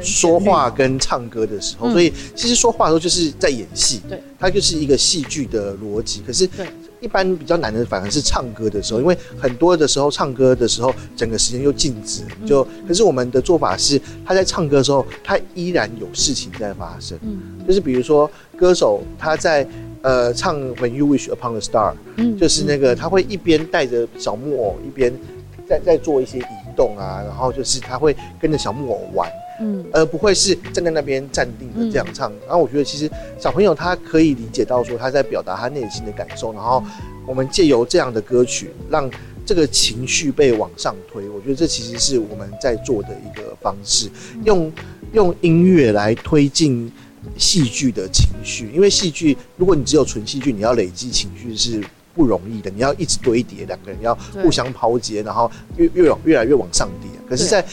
[0.00, 1.92] 说话跟唱歌的时候，嗯。
[1.92, 6.22] 所以其实说话的时候就是在演戏，对，它就是一个戏剧的逻辑。
[6.26, 6.66] 可是对。
[7.00, 12.46] 一般比较难的反而是唱歌的时候，因为很多的时候唱歌的时候，整个时间又静止，嗯。
[12.46, 17.40] 就可是我们的做法是，他在唱歌的时候，他依然有事情在发生，嗯。
[17.66, 19.66] 就是比如说歌手他在。
[20.02, 25.12] 呃，唱 When You Wish Upon a Star，嗯就是那个他会一边带着小木偶，一边
[25.70, 26.44] 在在做一些移
[26.76, 32.32] 动啊，然后就是他会跟着小木偶玩，嗯而不会是站在那边站定的这样唱。
[32.48, 33.08] 然后我觉得其实
[33.38, 36.82] 小朋友他可以理解到说他在表达他内心的感受，然后
[37.24, 39.08] 我们借由这样的歌曲让
[39.46, 41.28] 这个情绪被往上推。
[41.28, 44.10] 我觉得这其实是我们在做的一个方式，
[44.44, 44.72] 用
[45.12, 46.92] 用音乐来推进。
[47.36, 51.84] 戏剧的情绪，因为戏剧，如果你只有纯戏剧，你要累积情绪是
[52.20, 57.08] 不容易的，你要一直堆叠，两个人要互相抛接，然后越越往越来越往上叠。
[57.26, 57.64] 可是在，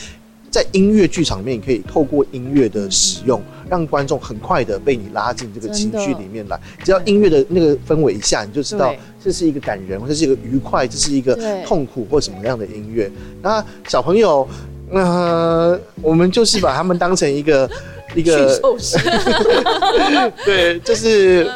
[0.49, 6.57] 在音乐剧场里面，你可以透过音乐的使用，让观众很快的被你拉进这个情绪里面来。
[6.81, 13.11] 只要音乐的那个氛围一下，你就知道这是一个感人，或者是一个愉快，这是一个痛苦或什么样的音乐。
[13.41, 14.47] 那小朋友，
[14.91, 17.69] 呃，我们就是把他们当成一个
[18.15, 18.57] 一个
[20.45, 21.51] 对，就是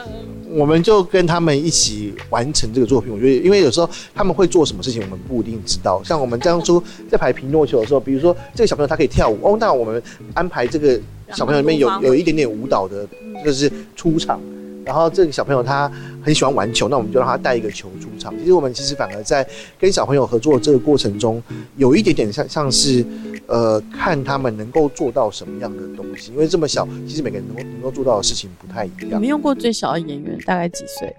[0.54, 3.12] 我们就跟他们一起完成这个作品。
[3.12, 6.02] 我觉得，因为有时候他们会做什么事情，我们不一定知道。
[6.04, 10.02] 像我们当初在排皮诺丘的时候，比如说这个小朋友他可以跳舞，哦，那我们
[10.34, 10.99] 安排这个
[11.34, 13.08] 小朋友里面有有一点点舞蹈的，
[13.43, 14.39] 就是出场。
[14.86, 15.92] 然后这个小朋友他
[16.24, 18.34] 很喜欢玩球，那我们就让他带一个球出场。
[18.40, 19.48] 其实我们其实反而在
[19.80, 21.42] 跟小朋友合作这个过程中，
[21.78, 23.06] 有一点点像像是，
[23.48, 26.32] 呃，看他们能够做到什么样的东西。
[26.32, 29.24] 因为这么小，其实每个人能够能够做到的事情不太一样你们。
[29.24, 31.16] 用过最小的演员大概几岁？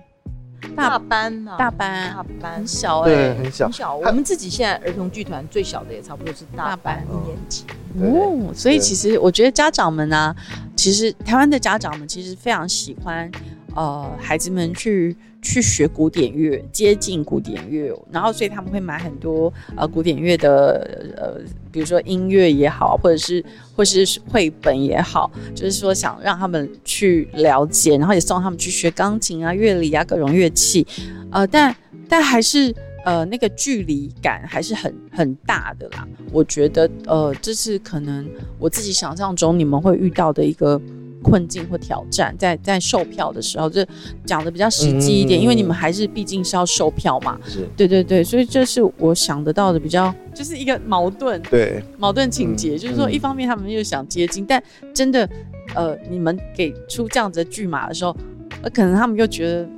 [0.77, 2.15] 大班啊，大班。
[2.15, 2.55] 大班。
[2.57, 3.67] 很小哎、对，很小。
[3.67, 3.73] 很。
[3.73, 3.97] 小。
[3.97, 7.65] 我们自己现在儿童剧团最小的也差不多是大班一年级。
[8.01, 10.35] 哦，所以其实我觉得家长们呢、
[10.75, 13.31] 其实台湾的家长们其实非常喜欢，
[13.75, 23.45] 呃，孩子们去去学古典乐，接近古典乐，然后所以他们会买很多呃古典乐的呃，比如说音乐也好，或者是
[23.75, 30.87] 或是绘本也好，就是说想让他们去了解，然后也送他们去学钢琴啊、乐理啊各种乐器，
[31.31, 31.75] 呃，但
[32.09, 32.75] 但还是。
[33.05, 36.07] 呃，那个距离感还是很很大的啦。
[36.31, 38.29] 我觉得，呃，这是可能
[38.59, 40.81] 我自己想象中你们会遇到的一个
[41.23, 43.87] 困境或挑战，在在售票的时候，这
[44.25, 47.39] 讲的比较实际一点，嗯因为你们还是毕竟是要售票嘛。
[47.47, 55.29] 是，对对对，所以这是我想得到的比较，就是一个矛盾对，矛盾情节，嗯就是说，嗯一方面他们又想接近，但真的，
[55.75, 58.17] 呃，你们给出这样子的剧码的时候，
[58.63, 59.69] 呃，可能他们又觉得，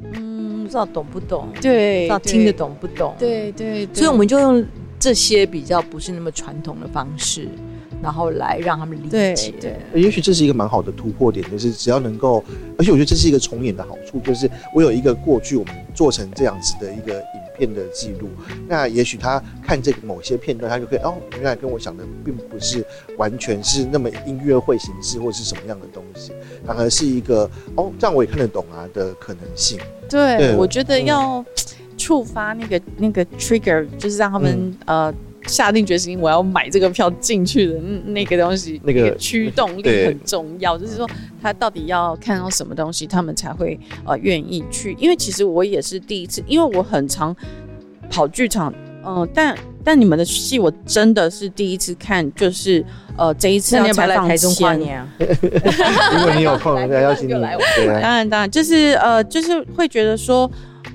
[0.75, 4.67] 知道懂不懂，不对知道听得，懂不懂。，对对对，所以我们就用
[4.99, 7.49] 这些比较不是那么传统的方式，
[8.05, 9.55] 然后来让他们理对解。
[9.59, 12.45] 对也许这是一个蛮好的突破点，就是只要能够，
[12.77, 18.29] 而且我觉得这是一个重演的好处，就是我有一个过去我们做成这样子的一个影片的记录，
[18.69, 22.85] 那也许他看这个某些片段，他就可以哦，原来跟我想的并不是
[23.17, 26.33] 完全是那么音乐会形式或是什么样的东西，
[26.67, 29.79] 反而是一个哦，这样我也看得懂啊的可能性。
[30.11, 31.45] 对，对我觉得嗯要
[31.97, 34.53] 触发那个那个 trigger，就是让他们、
[34.87, 35.15] 嗯呃
[35.47, 40.77] 下定决心我要买这个票进去的嗯那个东西，那个驱动力很重要。
[40.79, 41.09] 就是说
[41.43, 44.97] 他到底要看到什么东西，他们才会呃愿意去。
[44.99, 47.35] 因为其实我也是第一次，因为我很常
[48.11, 48.73] 跑剧场，
[49.05, 52.85] 嗯、但但你们的戏我真的是第一次看，就是
[53.17, 55.09] 呃这一次 要来台中跨前年啊？
[55.19, 57.43] 如果你有空，再邀请你， 当
[58.01, 60.51] 然，当然，就是呃，就是会觉得说，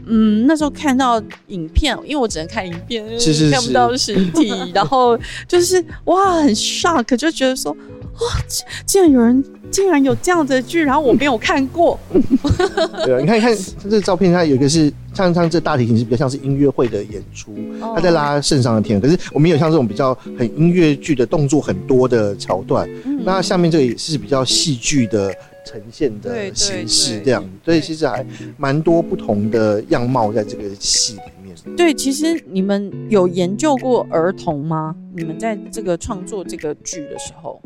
[0.09, 11.99] 嗯，那时候看到影片，因为我只能看影片，是是看不到实体， 然后就是哇，很 shock，就觉得说，哇，竟竟然有人，竟然有这样的剧，然后我没有看过，
[13.05, 17.93] 对啊，你看，你看这个照片，它有一个是像像这大提琴是比较像是音乐会的演出，哦。
[17.95, 23.21] 他在拉圣上的天，可是我们有像这种比较很音乐剧的动作很多的桥段，嗯。
[23.23, 25.33] 那下面这个也是比较戏剧的
[25.69, 28.25] 呈现的形式这样，所以其实还
[28.57, 31.55] 蛮多不同的样貌在这个戏里面。
[31.77, 34.95] 对，其实你们有研究过儿童吗？
[35.15, 37.61] 你们在这个创作这个剧的时候，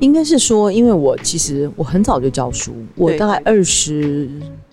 [0.00, 4.28] 应该是说，因为我其实我很早就教书，我大概二十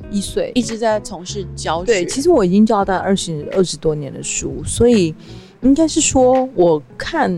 [0.10, 1.86] 一岁，一直在从事教学。
[1.86, 5.14] 对，其实我已经教大概二十二十多年的书，所以
[5.62, 7.32] 应该是说，我看。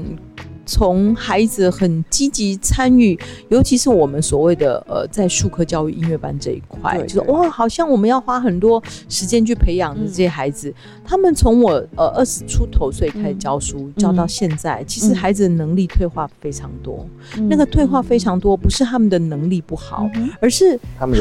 [0.66, 3.18] 从孩子很积极参与，
[3.50, 17.06] 尤其是我们所谓的呃，在数科教育音乐班这一块，就是哇，好像我们要花很多时间去培养的这些孩子，他们从我呃二十出头岁开始教书，教到现在，其实孩子的能力退化非常多。
[17.48, 20.10] 那个退化非常多，不是他们的能力不好，
[20.40, 21.20] 而是他们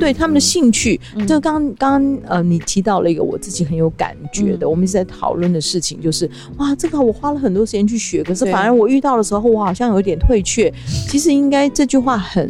[0.00, 0.98] 对他们的兴趣。
[1.26, 8.77] 就刚刚呃，你提到了一个我自己很有感觉的，我们一直在讨论的事情，就是哇，这个我花了很多时间去学，可是反而。
[8.78, 10.72] 我遇到的时候，我好像有点退却。
[11.08, 12.48] 其实应该这句话很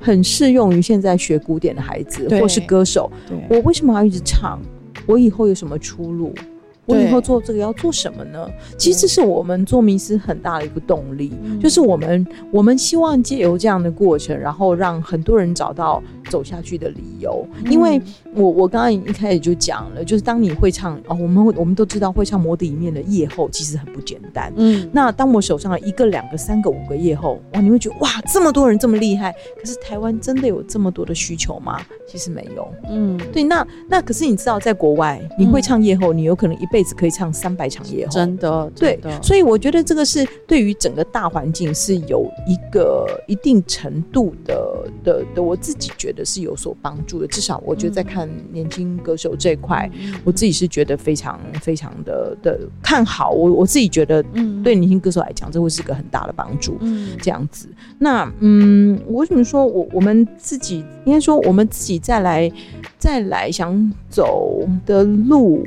[0.00, 3.10] 很适用于现在学古典的孩子或是歌手。
[3.48, 4.58] 我为什么要一直唱？
[5.06, 6.34] 我以后有什么出路？
[6.90, 8.48] 我以后做这个要做什么呢？
[8.76, 17.46] 其实是我们做迷思很大的一个动力，就是我们我们希望借由这样的过程，然后让很多人找到走下去的理由。
[17.70, 18.00] 因为
[18.34, 24.52] 我我刚刚一开始就讲了，就是当你会唱哦，我们我们都知道会唱《魔笛》里面的夜后其实很不简单。
[24.56, 29.32] 嗯，那当我手上一个、两个、三个、五个夜后，哇，你会觉得哇，这么多人这么厉害。
[29.60, 31.80] 可是台湾真的有这么多的需求吗？
[32.08, 32.68] 其实没有。
[32.88, 36.79] 嗯，对，那那可是你知道，在国外你会唱夜后，你有可能一辈。
[36.96, 47.26] 可以唱三百场夜后，真的对，所以我觉得这个是对于整个大环境是有一个一定程度的的的，我自己觉得是有所帮助的。
[47.26, 49.90] 至少我觉得在看年轻歌手这一块，
[50.24, 53.30] 我自己是觉得非常非常的的看好。
[53.30, 56.76] 我我自己觉得，嗯，对年轻歌手来讲，这会是个很大的帮助。
[56.80, 57.68] 嗯，这样子，
[57.98, 62.50] 那嗯，我为什么说我我们自己应该说我们自己再来
[62.98, 65.64] 再来想走的路？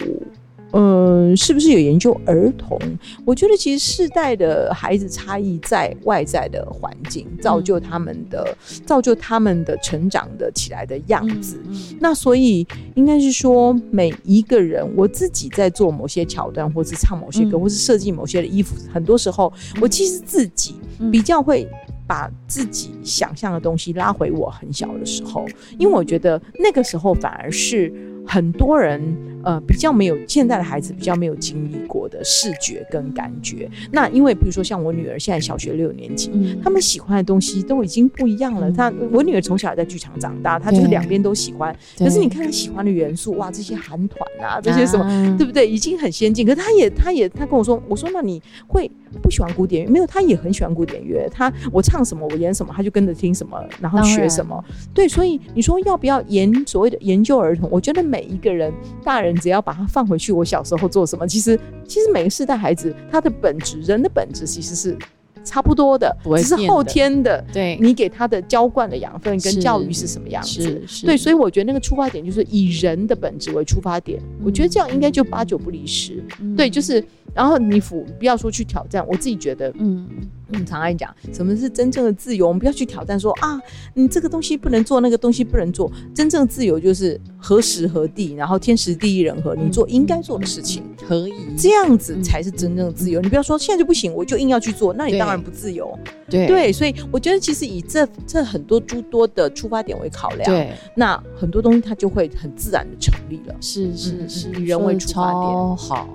[0.75, 2.79] 嗯，是不是有研究儿童？
[3.25, 11.61] 我觉得其实世代的孩子差异在外在的环境造就他们的，造就他们的成长的起来的样子。
[11.99, 12.65] 那所以
[12.95, 20.73] 应该是说，每一个人，我自己在做某些桥段，或是唱某些歌，或是设计某些的衣服，很多时候我其实自己
[21.11, 21.67] 比较会
[22.07, 25.45] 把自己想象的东西拉回我很小的时候，
[25.77, 27.93] 因为我觉得那个时候反而是。
[28.25, 29.01] 很多人
[29.43, 36.31] 呃比较没有现在的孩子比较没有经历过的视觉跟感觉，那因为比如说像我女儿现在小学六年级，
[36.63, 38.71] 他们喜欢的东西都已经不一样了。
[38.71, 41.75] 她我女儿从小在剧场长大，她就是两边都喜欢。
[41.97, 45.67] 可是你看她喜欢的元素，哇，这些韩团啊，这些什么，对不对？
[45.67, 46.45] 已经很先进。
[46.45, 49.02] 可是她也她也她跟我说，我说那你会不
[49.33, 49.89] 喜欢古典乐？
[49.91, 51.27] 没有，他也很喜欢古典乐。
[51.31, 54.63] 他我唱什么我演什么，他就跟着听什么，然后学什么。
[54.93, 57.67] 对，所以你说要不要研所谓的研究儿童？
[57.71, 58.03] 我觉得。
[58.03, 58.71] 每一个人，
[59.01, 61.25] 大人只要把它放回去，我小时候做什么？
[61.25, 61.57] 其实，
[61.87, 64.95] 其实每个世代孩子，他的本质，人的本质其实是
[65.43, 67.43] 差不多的，只是后天的。
[67.51, 70.81] 对，你给他的浇灌的养分跟教育是什么样子？
[71.05, 76.23] 对，所以我觉得那个出发点就是以人的本质为出发点，我觉得这样应该就八九不离十。
[76.55, 80.07] 对，就是，然后你辅不要说去挑战，我自己觉得，嗯。
[80.53, 83.59] 我们常爱讲什么是真正的自由，我们不要去挑战说啊，
[83.95, 85.91] 你这个东西不能做，那个东西不能做。
[86.13, 93.19] 真正自由就是何时何地，然后天时地利人和，你做应该做的事情，可以这样子才是真正的自由。
[93.19, 95.97] 你不要说现在就不行，我就硬要去做，那你当然不自由。
[96.29, 103.55] 对对，所以我觉得其实以这这很多诸多的出发点为考量，对，那很多东西它就会很自然的成立了。
[103.59, 106.07] 是是是，以人为出发点，好，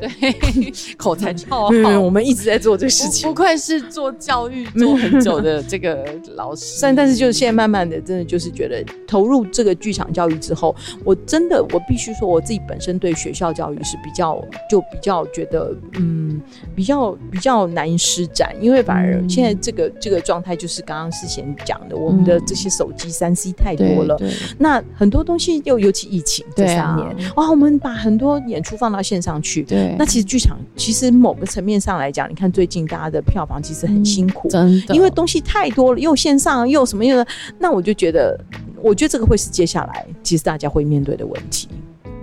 [0.00, 0.08] 对。
[0.30, 2.00] 对， 口才超好。
[2.00, 6.78] 我们一直在做这个事情，不愧是做教育做很久的这个老师。
[6.82, 10.74] 但但是，就是现在慢慢的，真的就是觉得投入这个剧场教育之后，
[11.04, 16.40] 我真的我必须说，我自己本身对学校教育是比较就比较觉得，嗯，
[16.74, 24.18] 比较比较难以施展，因为反而现在这个这个状态就是刚刚之前讲的，我们的这些手机三 C 太多了，
[24.58, 29.96] 那很多东西又尤其疫情这三年，哇，我们把很多演出放到线上去，对。
[29.98, 37.24] 那其实剧场其实某个层面上来讲，你看最近大家的票房其实很辛苦，真的，因为东西太多了，又线上又什么又……
[37.58, 38.38] 那我就觉得，
[38.82, 41.68] 我觉得这个会是接下来其实大家会面对的问题。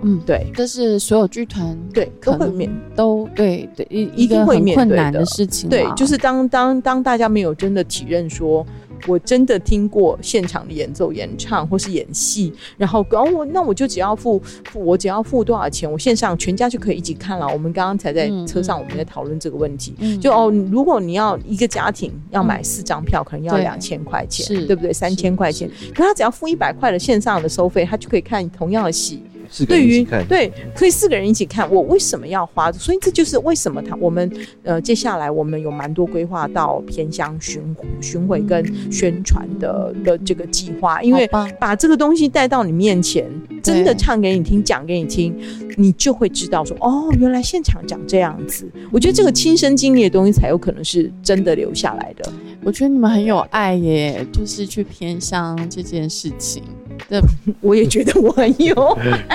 [0.02, 5.68] 嗯，对，这是所有剧团对都会面都对对一一定会面对困难的事情。
[5.68, 8.64] 对，就是当当当大家没有真的体认说。
[9.06, 14.38] 我真的听过现场的演奏、演唱或是演戏，然后，然后我那我就只要付
[14.70, 17.46] 付我只要付多少钱，我线上全家就可以一起看了。
[17.48, 24.92] 我们刚刚才在车上我们在讨论这个问题，就哦，如果你要一个家庭要买四张票，可能要两千块钱，对不对？
[24.92, 29.22] 三千块钱，可他只要付一百块的线上的收费，他就可以看同样的戏。
[29.50, 32.70] 四个人对于一起看，对，可以四个人一起看，我为什么要花？
[32.72, 34.30] 所以这就是为什么他我们
[34.62, 37.62] 呃接下来我们有蛮多规划到偏乡巡
[38.00, 41.28] 巡回跟宣传的的这个计划，因为
[41.58, 43.26] 把这个东西带到你面前，
[43.62, 45.36] 真的唱给你听，讲给你听，
[45.76, 48.66] 你就会知道说哦，原来现场长这样子。
[48.90, 52.32] 我觉得这个亲身经历的东西才有可能是真的留下来的。
[52.62, 56.62] 我觉得你们很有爱耶，就是去偏乡这件事情。
[57.60, 58.74] 我也觉得我很有，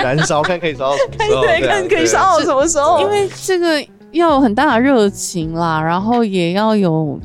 [0.02, 1.42] 燃烧看可以烧到什么时候？
[1.46, 3.00] 对，看可以烧到什么时候？
[3.00, 3.80] 因为这个
[4.10, 7.18] 要有很大的热情啦，然后也要有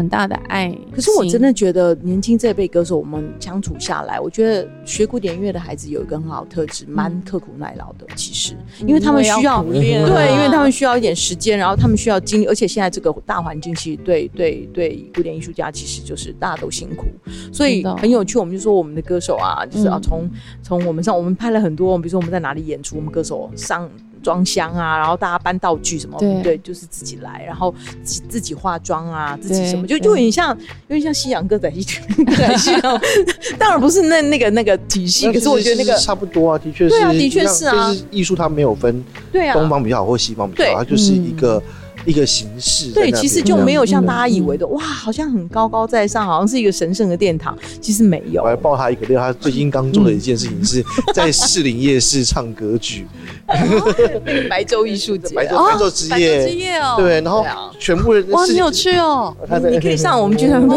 [0.00, 0.74] 很大的爱。
[0.94, 8.06] 可是我真的觉得年轻这辈歌手，我们相处下来，我觉得学古典音乐的孩子有一个很好的特质，蛮刻苦耐劳的。
[8.16, 17.04] 其实，因为他们需要对，因为他们需要一点时间，然后他们需要精力，而且现在这个大环境其实对对对古典艺术家其实就是大家都辛苦，
[17.52, 18.38] 所以很有趣。
[18.38, 20.30] 我们就说我们的歌手啊，就是要嗯从
[20.62, 23.90] 从我们上，我们拍了很多，比如说我们在哪里演出，我们歌手上。
[24.22, 26.40] 装箱啊，然后大家搬道具什么，对。
[26.42, 30.56] 对，就是自己来，然后自己自己化妆啊，自己什么，就就有点像，
[30.88, 33.00] 有点像西洋歌仔戏，歌仔戏那种，
[33.58, 37.88] 当然不是那那个那个体系，可是我觉得那个差不多啊，的确是，对啊的确是啊。
[37.88, 41.62] 就是艺术它没有分对啊，东方比较好或西方比较好，它就是一个
[42.04, 44.06] 一个形式对，其实就没有像嗯。
[44.06, 48.42] 大家以为的，哇，好像很高高在上，好像是一个神圣的殿堂，其实没有。
[48.42, 48.48] 我。
[48.48, 50.84] 还爆他一个料，他最近刚做的一件事情是
[51.14, 53.06] 在士林夜市唱歌剧，
[54.24, 55.34] 那个白昼艺术节。
[55.34, 57.44] 白昼啊，白昼之夜，夜哦，对，然后
[57.78, 59.36] 全部人哇，你有去哦，
[59.70, 60.76] 你可以上我们剧团哇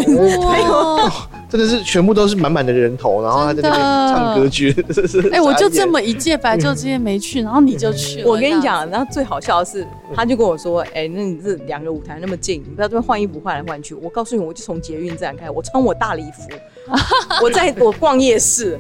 [1.53, 8.25] 真的是全部都是满满的人头，然后他在那边唱歌剧， 真的是哎，我就这么一届白昼之夜没去，然后你就去了。
[8.33, 9.85] 我跟你讲，然后最好笑的是，
[10.15, 16.49] 他就跟我说：“哎、那你这两个舞台那么近，你不要这边换衣服换来换去。”我告诉你，我就从捷运站开，我穿我大礼服，
[17.43, 18.79] 我在我逛夜市，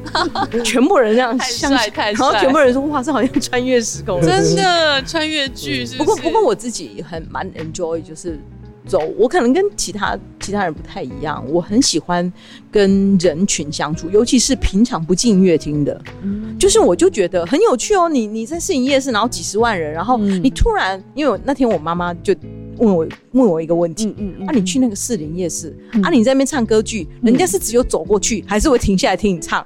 [0.65, 8.39] 全部人这样太像帅然后全部人说：“哇，这好像穿越时空。”真的穿越剧是不过，不过我自己很蛮 enjoy，就是
[8.85, 12.31] 走，我可能跟其他其他人不太一样，我很喜欢
[12.71, 18.07] 跟人群相处，尤其是平常不进音乐厅的，嗯就是我就觉得很有趣哦。
[18.07, 22.33] 你你在试营夜市，然后几十万人，然后嗯你突然，因为我那天我妈妈就
[22.77, 24.13] 问我问我一个问题。
[24.17, 29.65] 嗯嗯啊，你去那个士林夜市，嗯啊，你在那边唱歌剧，人家是只有走过去，还是会停下来听你唱？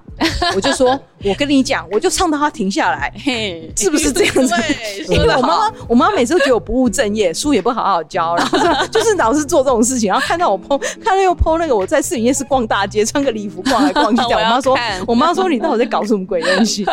[0.56, 16.86] 我就说，我跟你讲，我就唱到他停下来，嘿，是不是这样子对， 因为我妈妈，我妈每次都觉得我不务正业，书也不好好教， 然后就就是老是做这种事情，然后看到我 PO，看到又 PO 那个我在市林夜市逛大街，穿个礼服逛来逛去，这样 我妈说，我妈说你到底在搞什么鬼东西？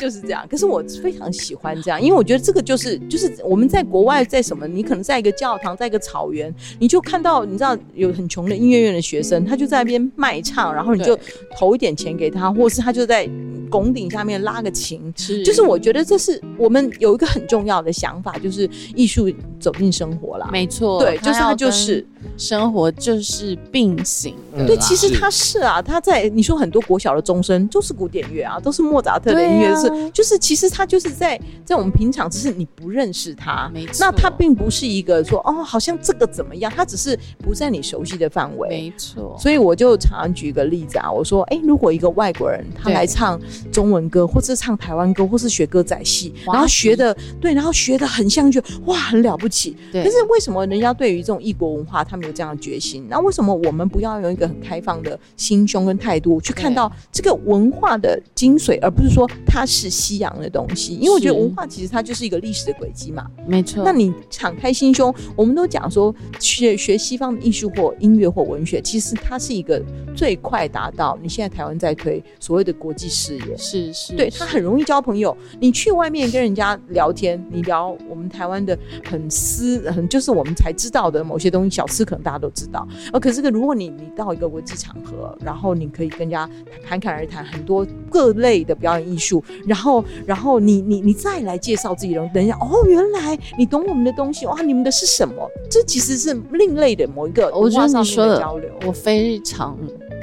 [0.00, 0.46] 就是这样。
[0.50, 11.18] 可是我非常喜欢这样，因为我觉得这个就是就是我们在国外在什么，你可能在一个教堂，在一个草原，你就看到你知道有很穷的音乐院的学生，他就在那边卖唱，然后你就
[11.56, 13.26] 投一点钱给他，或是他就在
[13.70, 15.42] 拱顶下面拉个琴，是。
[15.42, 20.48] 就是我觉得这是我们有一个很重要的想法，就是艺术走进生活啦。
[20.52, 24.34] 没错，对，就是它要就是跟生活就是并行。
[24.66, 29.80] 对，其实是它是啊，他在你说很多国小的钟声都是古典乐啊，都是莫扎特的音乐，啊。
[29.80, 33.96] 是就是其实他就是在在我们平常只是你不认识他，没错。
[34.00, 38.68] 那他并不是一个说哦，好像这个怎么样，它只是不在你熟悉的范围。
[38.68, 43.40] 没错，所以我就常常举一个例子啊，我说，哎、如果一个外国人他来唱
[43.70, 49.76] 中文歌，或是唱台湾歌，或是学歌仔戏，然后学的对，然后学的很像，就哇很了不起。
[49.92, 53.06] 对可是为什么人家对于这种异国文化，他们有这样的决心？
[53.08, 60.94] 那为什么我们不要用一个很开放的心胸跟态度去看到这个文化的精髓，而不是说它是西洋的东西？
[60.94, 63.26] 因为我觉得文化其实它就是一个历史的轨迹嘛。
[63.46, 63.84] 没错。
[63.84, 69.80] 那你敞开心胸，我们都讲说学学西方的艺术或音乐或文学，其实它是一个
[70.16, 73.56] 最快达到你现在台湾在推所谓的国际视野。
[73.56, 75.36] 是是，对是他很容易交朋友。
[75.60, 82.86] 你去外面跟人家聊天，你聊我们台湾的很私，很就是我们才知道的某些东西，小吃可能大家都知道。
[83.12, 86.48] 呃，可是个如果你你到一个国际场合，然后你可以跟人家
[86.84, 95.48] 侃侃而谈很多各类的表演艺术，然后然后你你你再来介绍自己的东西，等一下哦，原来你懂我们的东西哇，你们的是什么？
[95.70, 98.70] 这其实是另类的某一个我觉得文化上面你说的的交流。
[98.86, 99.76] 我非常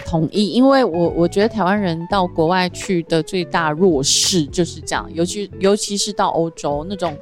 [0.06, 7.16] 同意，因为我我觉得台湾人到国外去的最大弱势就是这样，尤其尤其是到欧洲那种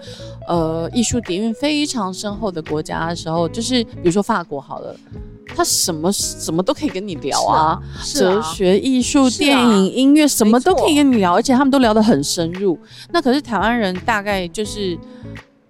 [0.47, 4.95] 呃艺术底蕴非常深厚的国家的时候，就是比如说法国好了。
[5.55, 7.81] 他什么什么都可以跟你聊啊，
[8.13, 12.77] 哲学、艺术、啊电影、音乐，什么都可以跟你聊，而且他们都聊得很深入。
[13.11, 14.95] 那可是台湾人大概就是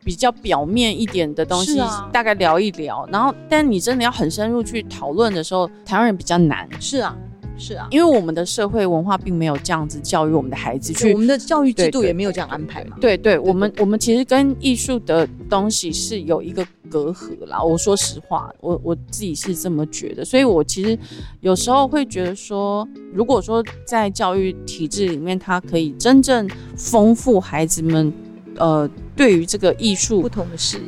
[0.08, 6.66] 比较表面一点的东西，啊大概聊一聊，然后但你真的要很深入去讨论的时候，台湾人比较难。
[6.80, 7.14] 是啊，
[7.58, 12.96] 是啊，因为我们的社会文化并没有这样子教育我们的孩子去我们的教育制度也没有这样安排嘛。
[13.02, 17.62] 对对，我们我们其实跟艺术的东西是有一个隔阂啦。
[17.62, 20.98] 我说实话，我我自己是这么觉得，所以我其实
[21.42, 28.14] 有时候会觉得说，如果说在教育体制里面，它可以真正丰富孩子们
[28.58, 30.84] 呃对于这个艺术不同的视野，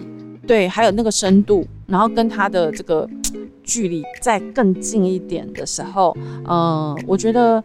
[0.47, 3.09] 对，还有那个深度，然后跟他的这个
[3.63, 6.15] 距离再更近一点的时候，
[6.45, 7.61] 呃，我觉得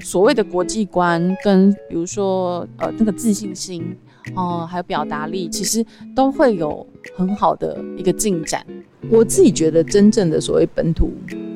[0.00, 3.96] 所谓的国际观跟比如说呃那个自信心，
[4.36, 5.84] 哦、还有表达力，其实
[6.14, 6.86] 都会有
[7.16, 8.64] 很好的一个进展。
[9.10, 11.10] 我自己觉得真正的所谓本土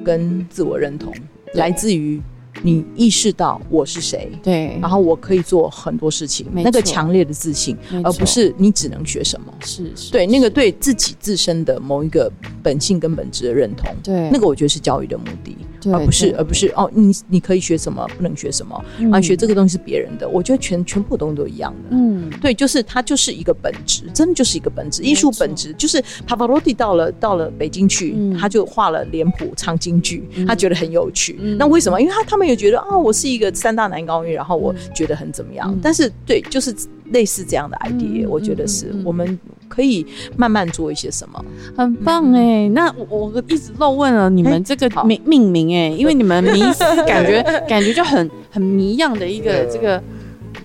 [0.05, 1.12] 跟自我认同，
[1.55, 2.20] 来自于
[2.62, 4.78] 你意识到我是谁，对。
[4.80, 9.52] 然后我可以做很多事情，那个强烈的自信，而不是你只能学什么。
[9.64, 12.30] 是是，对，那个对自己自身的某一个
[12.62, 14.30] 本性跟本质的认同，对。
[14.30, 21.97] 那个我觉得是教育的目的，对而不是而不是哦，你你可以学什么，不能学什么，啊，嗯学这个东西是别人的，我觉得全全部东西都一样的。
[21.97, 25.03] 嗯对，就是它就是一个本质，真的就是一个本质。
[25.03, 31.37] 艺术本质就是帕瓦罗蒂到了到了北京去，嗯他就画了脸谱唱京剧，嗯他觉得很有趣。
[31.41, 32.01] 嗯那为什么？
[32.01, 35.70] 因为他他们也觉得啊，我是一个三大男高音，然后我觉得很怎么样。
[35.72, 36.74] 嗯但是对，就是
[37.14, 39.38] 类似这样的 idea，、嗯我觉得是、我们
[39.68, 40.04] 可以
[40.36, 41.42] 慢慢做一些什么。
[41.76, 45.04] 很棒哎、那我我一直漏问了你们这个好。
[45.04, 50.02] 命命名哎、因为你们迷思 感觉感觉就很很迷样的一个这个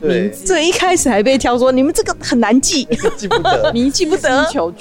[0.01, 0.23] 对。
[0.23, 3.71] 名，字，这一开始还被挑说你们这个很难记， 记不得。
[3.73, 4.43] 迷记不得。
[4.43, 4.53] 星。
[4.53, 4.73] 球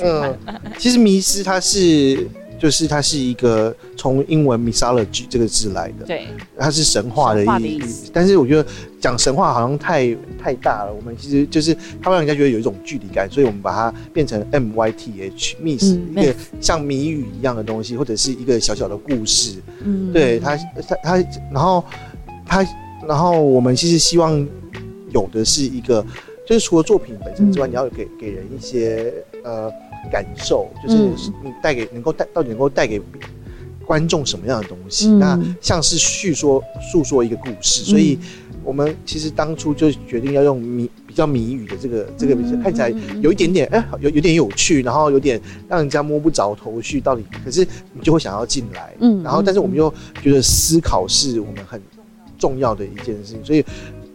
[0.79, 2.27] 其实迷失它是
[2.59, 6.27] 就是它是一个从英文 mythology 这个字来的，对，
[6.59, 8.11] 它是神话的意思意思。
[8.13, 8.69] 但是我觉得
[9.01, 19.59] 讲神话好像太太大了，我们其实就是它会让人家觉得有一种距离感，所以我们把它变成 M Y T H myth，、嗯一个像谜语一样的东西，或者是一个小小的故事。
[19.85, 20.13] 嗯。
[20.13, 21.17] 对它，它它，
[21.53, 21.85] 然后
[22.45, 22.67] 它，
[23.07, 24.45] 然后我们其实希望
[25.11, 26.05] 有的是一个，
[26.47, 27.71] 就是除了作品本身之外，嗯。
[27.71, 29.71] 你要给给人一些呃
[30.11, 31.35] 感受，就是嗯。
[31.45, 33.01] 你带给能够带到底能够带给
[33.87, 35.09] 观众什么样的东西？
[35.09, 35.19] 嗯。
[35.19, 38.19] 那像是叙说诉说一个故事，所以
[38.63, 42.93] 我们其实当初就决定要用谜比较谜语的这个这个比较嗯看起来
[43.23, 49.93] 有一点点哎、有有点有趣，然后有点让人家摸不着头绪，到底可是你就会想要进来，嗯然后但是我们又
[50.23, 51.81] 觉得思考是我们很
[52.37, 53.65] 重要的一件事情，所以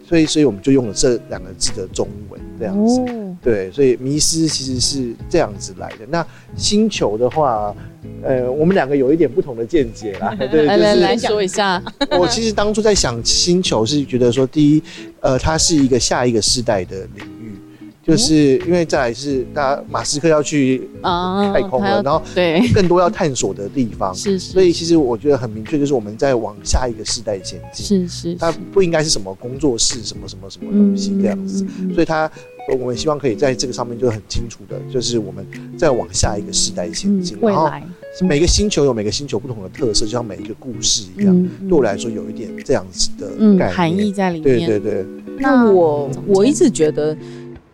[0.06, 3.00] 所以所以我们就用了这两个字的中文这样子。
[3.00, 6.06] 哦，对，所以迷失其实是这样子来的。
[6.08, 6.24] 那
[6.56, 7.74] 星球的话，
[8.22, 10.34] 呃，我们两个有一点不同的见解啦。
[10.50, 11.82] 对，来来来说一下，
[12.18, 14.82] 我其实当初在想星球，是觉得说，第一，
[15.20, 17.43] 呃，它是一个下一个世代的领域，
[18.06, 24.14] 就是因为再来是大家马斯克要去啊太空了，然后对，更多要探索的地方。
[24.14, 27.86] 是是，所以其实我觉得很明确，就是我们在往下一个世代前进。
[27.86, 31.66] 是是，它不应该是什么工作室、什么什么什么东西这样子。
[31.80, 32.30] 嗯，所以它，
[32.68, 35.46] 呃我们希望可以在这个上面就很清楚的，就是我们
[35.78, 37.38] 再往下一个世代前进。
[37.40, 37.86] 然后嗯未来
[38.28, 41.34] 每个星球有每个星球不同的特色，就像每一个故事一样。
[41.34, 43.76] 嗯对我来说，有一点这样子的嗯概念。
[43.76, 45.06] 含义在里面，对对对，
[45.38, 47.16] 那我我一直觉得，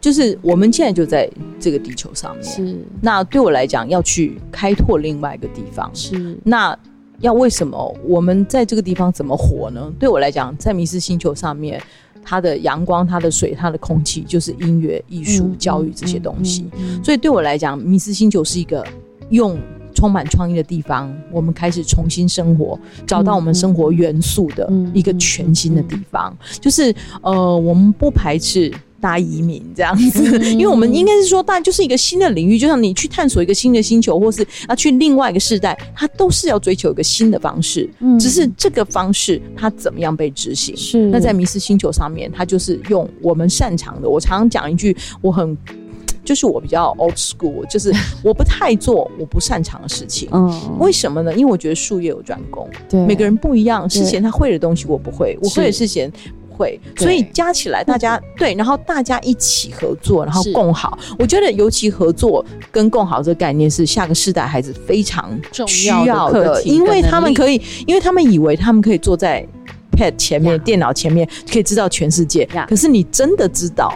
[0.01, 5.91] 就是我们现在就在这个地球上面，是那对我来讲，要去开拓另外一个地方。
[5.93, 6.77] 是那
[7.19, 9.93] 要为什么我们在这个地方怎么活呢？
[9.99, 11.79] 对我来讲，在迷失星球上面，
[12.25, 18.83] 它的阳光、它的水、它的空气，就是音乐、艺术、嗯教育这些东西。，嗯嗯所以对我来讲，迷失星球是一个
[19.29, 19.59] 用
[19.95, 26.35] 充满创意的地方，我们开始重新生活，找到我们生活元素的嗯一个全新的地方。
[26.59, 28.73] 就是呃，我们不排斥。
[29.01, 40.77] 大移民这样子，嗯 因为我们应该是说，大就是一个新的领域，就像你去探索一个新的星球，或是要去另外一个世代，它都是要追求一个新的方式，嗯只是这个方式它怎么样被执行。
[40.77, 44.09] 是那在迷失星球上面，它就是用我们擅长的。
[44.09, 45.57] 我常常讲一句，我很
[46.23, 47.93] 就是我比较 old school，就是
[48.23, 50.29] 我不太做我不擅长的事情。
[50.33, 51.35] 嗯为什么呢？
[51.35, 53.89] 因为我觉得术业有专攻，对每个人不一样。
[53.89, 60.99] 对事前他会的东西我不会，我会的事情不会，所以加起来大家 对，然后大家一起合作，然后共好。
[61.19, 69.43] 我觉得尤其合作跟共好这个概念是下个世代孩子非常重需要的因为他们可以，因为他们以为他们可以坐在
[69.93, 72.67] pad 前面、呀电脑前面，可以知道全世界呀。
[72.69, 73.91] 可是你真的知道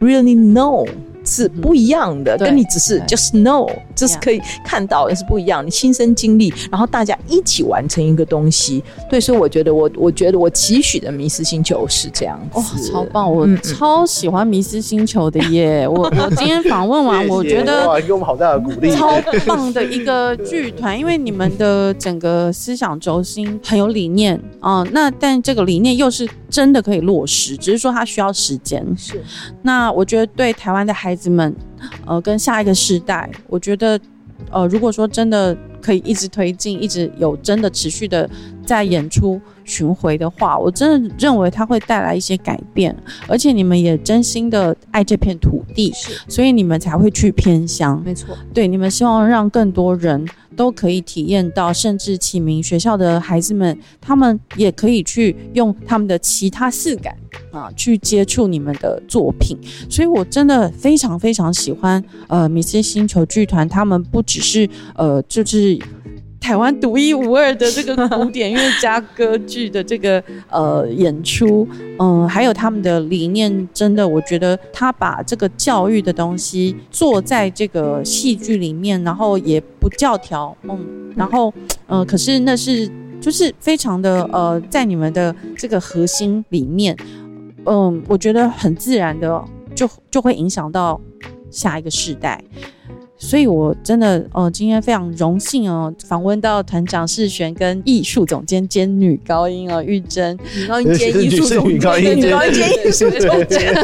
[0.00, 0.86] ，really know
[1.34, 8.82] 是不一样的，对跟你只是 just know，这是可以看到的是不一样，你亲身经历，然后大家一起完成一个东西。
[9.10, 13.32] 对，所以我觉得我我觉得我期许的迷失星球是这样子，哇，超棒！
[13.32, 15.86] 我超喜欢迷失星球的耶！
[15.88, 18.90] 我我今天访问完，我觉得哇，给我们好大的鼓励。
[18.92, 28.84] 超棒的一个剧团，因为你们的整个思想轴心很有理念啊、那但这个理念又是真的可以落实，只是说它需要时间。
[28.96, 29.22] 是
[29.62, 31.54] 那我觉得对台湾的孩子们，
[32.06, 33.98] 呃，跟下一个世代，我觉得，
[34.50, 38.28] 呃，如果说真的可以一直推进，一直有真的持续的
[38.64, 42.94] 在演出巡回的话，我真的认为它会带来一些改变，
[43.26, 48.02] 而且你们也真心的爱这片土地，是，所以你们才会去偏乡。
[48.04, 57.16] 没错，对，你们希望让更多人都可以体验到，甚至启明学校的孩子们，他们也可以去用他们的其他四感
[57.50, 59.56] 啊，去接触你们的作品。
[59.90, 65.78] 所以我真的非常非常喜欢呃米斯星球剧团，他们不只是呃就是。
[66.44, 71.66] 台湾独一无二的这个古典乐加歌剧的这个呃演出，
[71.98, 81.50] 嗯，还有他们的理念，真的，我觉得他把这个教育的东西做在这个戏剧里面，然后也不教条，嗯，然后，
[81.86, 82.86] 呃，可是那是
[83.22, 86.94] 就是非常的呃，在你们的这个核心里面，
[87.64, 89.42] 嗯，我觉得很自然的
[89.74, 91.00] 就就会影响到
[91.50, 92.38] 下一个世代。
[93.26, 100.38] 所以，我真的呃，今天非常荣幸哦，访问到团长世璇跟艺术总监兼女高音哦，玉珍。
[100.54, 103.74] 女高音兼艺术总女高音监，兼女高音兼艺术总监，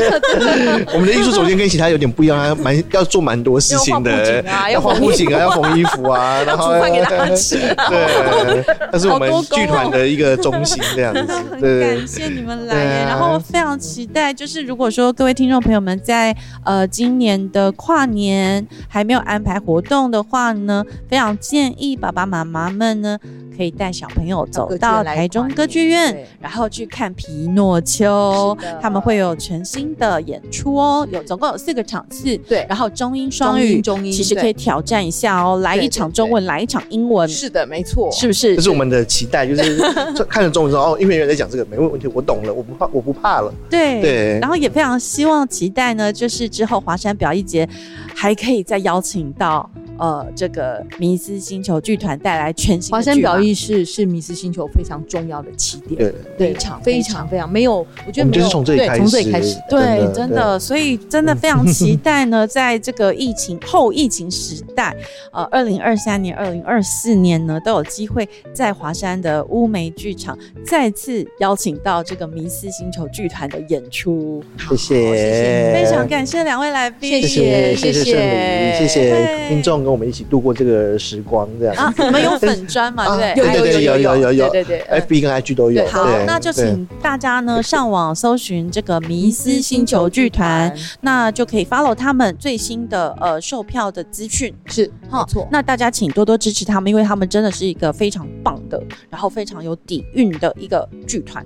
[0.93, 7.57] 我们的艺术总监跟其他有点不一样，他蛮要做蛮多事情的，要画布景啊要缝衣服啊， 然后煮饭给大家吃
[7.89, 11.33] 对，那是我们剧团的一个中心这样子。
[11.59, 11.97] 对。
[11.97, 12.07] 感。
[12.07, 13.09] 谢你们来耶，啊。
[13.09, 23.17] 然后非常期待，就是如果说各位听众朋友们在呃今年的跨年还没有安排活动的话呢，非常建议爸爸妈妈们呢
[23.57, 32.67] 可以带小朋友走到台中歌剧院，然后去看皮诺丘，他们会有全新的演出哦，有总共有四个场次，对。
[32.69, 38.57] 然后中英双语，中英其实可以挑战一下哦，来一场中文，来一场英文，是的，没错，是不是？
[38.57, 39.79] 这是我们的期待，就是
[40.29, 43.55] 看着中文说哦，音乐人在讲这个没问题，我懂了，我不怕，我不怕了。
[43.69, 44.39] 对对。
[44.41, 47.69] 然后也非常希望期待呢，就是之后华山表艺节
[48.15, 49.69] 还可以再邀请请到
[50.01, 57.21] 呃这个迷思星球剧团带来全新的华山表意是是迷思星球非常重要的起点，对，对非常非非常。
[57.21, 64.97] 常非常没有，我觉得没有就是从这里开始，对从这里开始，对，真真的，所以真的非常期待呢，在这个疫情后疫情时代，
[65.33, 74.43] 呃，二零二三年、二零二四年呢，都有机会在华山的乌梅剧场再次邀请到这个迷思星球剧团的演出。
[74.71, 78.79] 谢谢，非常感谢两位来宾，谢谢谢谢。
[78.79, 81.75] 谢谢听众跟我们一起度过这个时光，这样。
[81.75, 81.93] 啊！
[81.99, 83.05] 你们有粉砖嘛？
[83.35, 83.61] 对不对？
[83.61, 85.85] 对对对，有有有有对对 FB 跟 IG 都有。
[85.89, 94.55] 好，那就对请大家呢上网搜寻这个迷思星球剧团，那就可以 follow 他们最新的呃售票的资讯。
[94.67, 101.45] 是没错，那大家请多多支持他们，因为他们真的是一个非常棒的，然后非常有底蕴的一个剧团。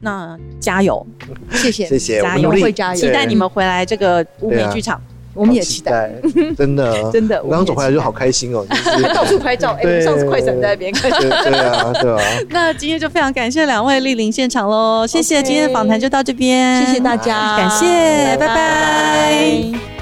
[0.00, 1.06] 那加油，
[1.52, 5.00] 谢谢谢谢，加油会加油期待你们回来这个乌梅剧场。
[5.36, 6.10] 我们也期待，
[6.56, 6.96] 真的。
[7.12, 12.18] 真的我刚刚走回来就好开心哦，就是到处拍照，上次快闪在那边看，对对啊对啊，
[12.50, 19.95] 那今天就非常感谢两位莅临现场喽，谢谢今天的访谈就到这边，谢谢大家，感谢，拜拜